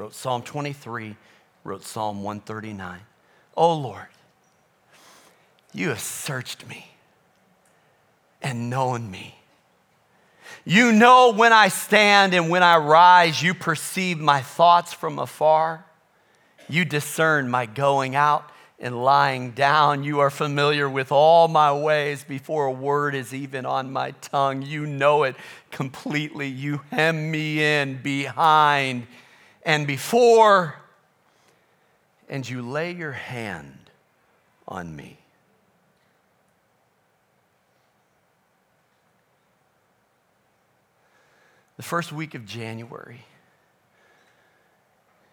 wrote 0.00 0.14
Psalm 0.14 0.40
23, 0.40 1.14
wrote 1.62 1.84
Psalm 1.84 2.22
139. 2.22 3.00
Oh 3.54 3.74
Lord, 3.74 4.06
you 5.74 5.90
have 5.90 6.00
searched 6.00 6.66
me 6.66 6.92
and 8.40 8.70
known 8.70 9.10
me. 9.10 9.34
You 10.64 10.92
know 10.92 11.34
when 11.34 11.52
I 11.52 11.68
stand 11.68 12.32
and 12.32 12.48
when 12.48 12.62
I 12.62 12.78
rise, 12.78 13.42
you 13.42 13.52
perceive 13.52 14.18
my 14.18 14.40
thoughts 14.40 14.94
from 14.94 15.18
afar. 15.18 15.84
You 16.66 16.86
discern 16.86 17.50
my 17.50 17.66
going 17.66 18.14
out 18.16 18.50
and 18.78 19.04
lying 19.04 19.50
down. 19.50 20.02
You 20.02 20.20
are 20.20 20.30
familiar 20.30 20.88
with 20.88 21.12
all 21.12 21.46
my 21.46 21.74
ways 21.74 22.24
before 22.24 22.64
a 22.64 22.72
word 22.72 23.14
is 23.14 23.34
even 23.34 23.66
on 23.66 23.92
my 23.92 24.12
tongue. 24.22 24.62
You 24.62 24.86
know 24.86 25.24
it 25.24 25.36
completely. 25.70 26.48
You 26.48 26.80
hem 26.90 27.30
me 27.30 27.62
in 27.62 28.00
behind 28.00 29.06
and 29.70 29.86
before, 29.86 30.74
and 32.28 32.48
you 32.48 32.60
lay 32.60 32.90
your 32.90 33.12
hand 33.12 33.88
on 34.66 34.96
me. 34.96 35.16
The 41.76 41.84
first 41.84 42.10
week 42.10 42.34
of 42.34 42.44
January 42.44 43.20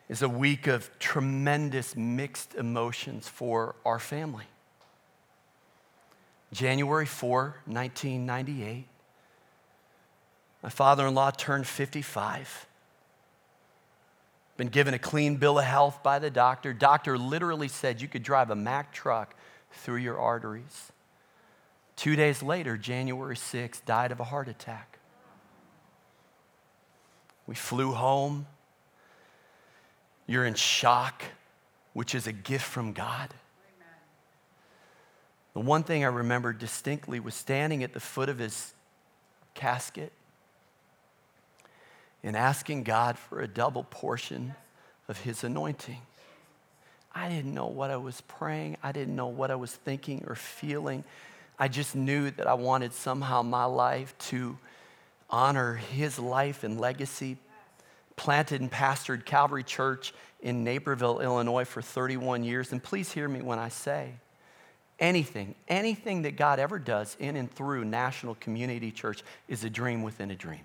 is 0.07 0.21
a 0.21 0.29
week 0.29 0.67
of 0.67 0.88
tremendous 0.99 1.95
mixed 1.95 2.53
emotions 2.53 3.27
for 3.27 3.73
our 3.83 3.97
family. 3.97 4.45
January 6.53 7.07
4, 7.07 7.55
1998, 7.65 8.85
my 10.61 10.69
father 10.69 11.07
in 11.07 11.15
law 11.15 11.31
turned 11.31 11.65
55. 11.65 12.66
Been 14.58 14.68
given 14.68 14.93
a 14.93 14.99
clean 14.99 15.38
bill 15.38 15.60
of 15.60 15.66
health 15.66 16.01
by 16.03 16.20
the 16.20 16.32
doctor. 16.32 16.74
Doctor 16.74 17.18
literally 17.18 17.68
said 17.68 18.01
you 18.01 18.08
could 18.08 18.24
drive 18.24 18.49
a 18.49 18.55
Mack 18.55 18.91
truck 18.91 19.36
through 19.72 19.97
your 19.97 20.20
arteries. 20.20 20.91
Two 21.95 22.16
days 22.16 22.43
later, 22.43 22.78
January 22.78 23.36
6th, 23.36 23.86
died 23.86 24.12
of 24.12 24.20
a 24.20 24.24
heart 24.24 24.47
attack. 24.47 24.99
We 27.45 27.55
flew 27.55 27.93
home 27.93 28.47
you're 30.28 30.45
in 30.45 30.55
shock, 30.55 31.24
which 31.93 32.14
is 32.14 32.28
a 32.28 32.34
gift 32.34 32.66
from 32.66 32.91
God. 32.91 33.34
Amen. 33.78 33.95
The 35.53 35.62
one 35.62 35.84
thing 35.84 36.03
I 36.03 36.08
remember 36.08 36.51
distinctly 36.51 37.22
was 37.22 37.34
standing 37.34 37.82
at 37.82 37.93
the 37.93 38.01
foot 38.01 38.28
of 38.28 38.38
his 38.38 38.74
casket 39.53 40.12
and 42.24 42.36
asking 42.36 42.84
God 42.84 43.18
for 43.18 43.41
a 43.41 43.47
double 43.47 43.84
portion 43.84 44.55
of 45.07 45.22
his 45.22 45.43
anointing. 45.43 46.01
I 47.13 47.30
didn't 47.30 47.53
know 47.53 47.68
what 47.68 47.89
I 47.89 47.97
was 47.97 48.22
praying. 48.22 48.78
I 48.84 48.91
didn't 48.91 49.15
know 49.15 49.28
what 49.28 49.49
I 49.49 49.55
was 49.55 49.72
thinking 49.72 50.24
or 50.28 50.36
feeling. 50.36 51.03
I 51.57 51.68
just 51.68 51.95
knew 51.95 52.30
that 52.32 52.47
I 52.47 52.53
wanted 52.53 52.93
somehow 52.93 53.41
my 53.41 53.65
life 53.65 54.15
to 54.30 54.57
honor 55.30 55.76
his 55.76 56.20
life 56.20 56.63
and 56.63 56.80
legacy 56.80 57.38
planted 58.15 58.61
and 58.61 58.72
pastored 58.72 59.26
Calvary 59.26 59.63
Church 59.63 60.13
in 60.41 60.63
Naperville, 60.63 61.20
Illinois 61.20 61.65
for 61.65 61.82
31 61.82 62.43
years. 62.43 62.72
And 62.72 62.84
please 62.84 63.11
hear 63.11 63.28
me 63.28 63.41
when 63.41 63.59
I 63.59 63.70
say 63.70 64.13
anything, 64.99 65.55
anything 65.68 66.24
that 66.24 66.36
God 66.36 66.59
ever 66.59 66.80
does 66.80 67.15
in 67.20 67.36
and 67.36 67.49
through 67.49 67.86
National 67.86 68.36
Community 68.36 68.91
Church 68.91 69.24
is 69.47 69.63
a 69.63 69.70
dream 69.70 70.03
within 70.03 70.32
a 70.32 70.36
dream. 70.36 70.61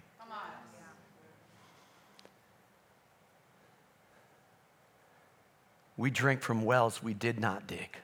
We 6.03 6.11
drink 6.11 6.43
from 6.43 6.65
wells 6.65 7.03
we 7.03 7.15
did 7.15 7.39
not 7.39 7.67
dig. 7.67 7.97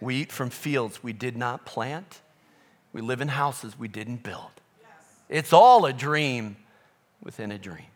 We 0.00 0.16
eat 0.16 0.32
from 0.32 0.50
fields 0.50 1.02
we 1.02 1.12
did 1.12 1.36
not 1.36 1.64
plant. 1.64 2.20
We 2.92 3.00
live 3.00 3.20
in 3.20 3.28
houses 3.28 3.78
we 3.78 3.88
didn't 3.88 4.22
build. 4.22 4.50
It's 5.28 5.52
all 5.52 5.86
a 5.86 5.92
dream 5.92 6.56
within 7.22 7.52
a 7.52 7.58
dream 7.58 7.86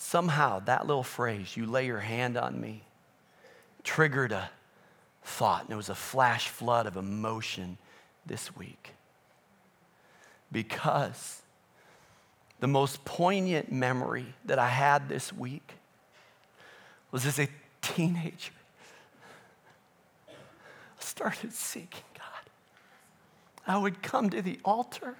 somehow 0.00 0.58
that 0.60 0.86
little 0.86 1.02
phrase, 1.02 1.56
you 1.56 1.66
lay 1.66 1.86
your 1.86 2.00
hand 2.00 2.36
on 2.36 2.60
me, 2.60 2.82
triggered 3.84 4.32
a 4.32 4.50
thought. 5.22 5.64
And 5.64 5.70
it 5.72 5.76
was 5.76 5.90
a 5.90 5.94
flash 5.94 6.48
flood 6.48 6.86
of 6.86 6.96
emotion 6.96 7.78
this 8.26 8.56
week. 8.56 8.94
Because 10.50 11.42
the 12.58 12.66
most 12.66 13.04
poignant 13.04 13.70
memory 13.70 14.26
that 14.46 14.58
I 14.58 14.68
had 14.68 15.08
this 15.08 15.32
week 15.32 15.74
was 17.10 17.26
as 17.26 17.38
a 17.38 17.48
teenager. 17.82 18.52
I 20.28 20.32
started 20.98 21.52
seeking 21.52 22.04
God. 22.16 22.50
I 23.66 23.78
would 23.78 24.02
come 24.02 24.30
to 24.30 24.42
the 24.42 24.58
altar 24.64 25.16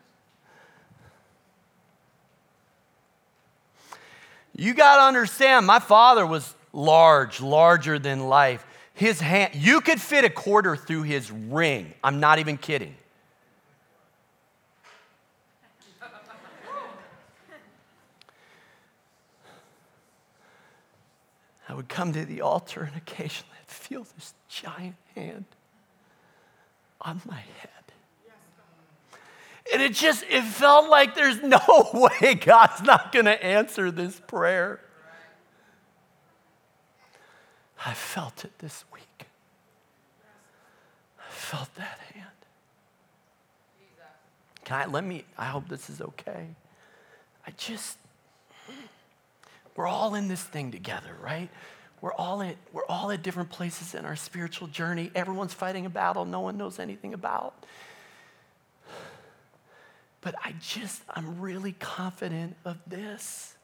You 4.61 4.75
got 4.75 4.97
to 4.97 5.03
understand, 5.05 5.67
my 5.67 5.79
father 5.79 6.27
was 6.27 6.55
large, 6.75 7.41
larger 7.41 7.99
than 7.99 8.29
life. 8.29 8.67
His 8.93 9.19
hand, 9.19 9.55
you 9.55 9.81
could 9.81 9.99
fit 9.99 10.25
a 10.27 10.29
quarter 10.29 10.77
through 10.77 11.05
his 11.05 11.31
ring. 11.31 11.95
I'm 12.05 12.21
not 12.21 12.41
even 12.41 12.59
kidding. 12.59 12.95
I 21.71 21.75
would 21.75 21.89
come 21.89 22.13
to 22.15 22.25
the 22.25 22.41
altar 22.41 22.83
and 22.83 22.97
occasionally 22.97 23.55
I'd 23.63 23.71
feel 23.71 24.05
this 24.17 24.35
giant 24.49 24.97
hand 25.15 25.45
on 27.01 27.21
my 27.25 27.37
head. 27.61 27.71
And 29.73 29.81
it 29.81 29.93
just, 29.93 30.25
it 30.29 30.43
felt 30.43 30.91
like 30.91 31.15
there's 31.15 31.41
no 31.45 31.61
way 31.95 32.35
God's 32.35 32.83
not 32.83 33.13
going 33.13 33.27
to 33.27 33.45
answer 33.45 33.93
this 33.93 34.21
prayer. 34.27 34.81
I 37.87 37.95
felt 37.95 38.45
it 38.45 38.59
this 38.59 38.85
week. 38.93 39.29
I 41.21 41.31
felt 41.31 41.73
that 41.77 42.01
hand. 42.15 42.27
Can 44.65 44.77
I, 44.77 44.87
let 44.87 45.05
me, 45.05 45.25
I 45.39 45.45
hope 45.45 45.69
this 45.69 45.89
is 45.89 46.01
okay. 46.01 46.49
I 47.47 47.53
just, 47.57 47.97
we're 49.81 49.89
all 49.89 50.15
in 50.15 50.29
this 50.29 50.43
thing 50.43 50.71
together, 50.71 51.17
right? 51.23 51.49
We're 52.03 52.13
all, 52.13 52.43
in, 52.43 52.55
we're 52.71 52.85
all 52.87 53.11
at 53.13 53.23
different 53.23 53.49
places 53.49 53.95
in 53.95 54.05
our 54.05 54.15
spiritual 54.15 54.69
journey. 54.69 55.11
Everyone's 55.15 55.55
fighting 55.55 55.87
a 55.87 55.89
battle 55.89 56.27
no 56.27 56.41
one 56.41 56.59
knows 56.59 56.79
anything 56.79 57.15
about. 57.15 57.65
But 60.21 60.35
I 60.45 60.55
just, 60.61 61.01
I'm 61.09 61.41
really 61.41 61.73
confident 61.73 62.57
of 62.63 62.77
this. 62.87 63.55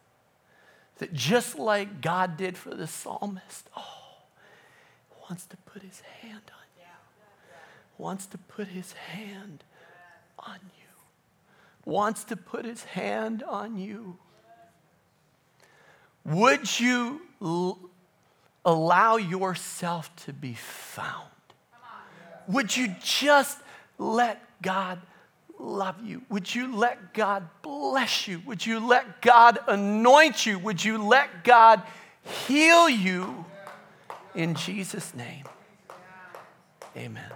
That 1.01 1.13
just 1.13 1.59
like 1.59 2.01
God 2.01 2.39
did 2.39 2.57
for 2.57 2.75
the 2.75 2.87
psalmist, 2.87 3.69
oh, 3.77 4.23
wants 5.29 5.45
to 5.45 5.59
put 5.59 5.83
his 5.83 6.01
hand 6.23 6.45
on 6.49 6.67
you. 6.79 7.43
Wants 7.99 8.25
to 8.25 8.39
put 8.39 8.69
his 8.69 8.93
hand 8.93 9.65
on 10.39 10.61
you. 10.63 10.87
Wants 11.85 12.25
to 12.25 12.37
put 12.37 12.65
his 12.65 12.85
hand 12.85 13.43
on 13.43 13.77
you. 13.77 14.17
Would 16.27 16.81
you 16.81 17.21
l- 17.41 17.79
allow 18.65 19.17
yourself 19.17 20.15
to 20.25 20.33
be 20.33 20.55
found? 20.55 21.31
Would 22.49 22.77
you 22.77 22.95
just 23.03 23.59
let 23.99 24.43
God 24.63 25.01
love 25.59 25.97
you? 26.05 26.23
Would 26.29 26.53
you 26.55 26.77
let 26.77 27.15
God 27.15 27.49
bless 27.63 28.29
you? 28.29 28.41
Would 28.47 28.65
you 28.65 28.81
let 28.81 29.23
God 29.23 29.59
anoint 29.69 30.47
you? 30.47 30.59
Would 30.59 30.85
you 30.85 31.03
let 31.03 31.45
God 31.45 31.83
heal 32.47 32.89
you? 32.89 33.45
In 34.35 34.55
Jesus' 34.55 35.15
name, 35.15 35.45
amen. 36.97 37.31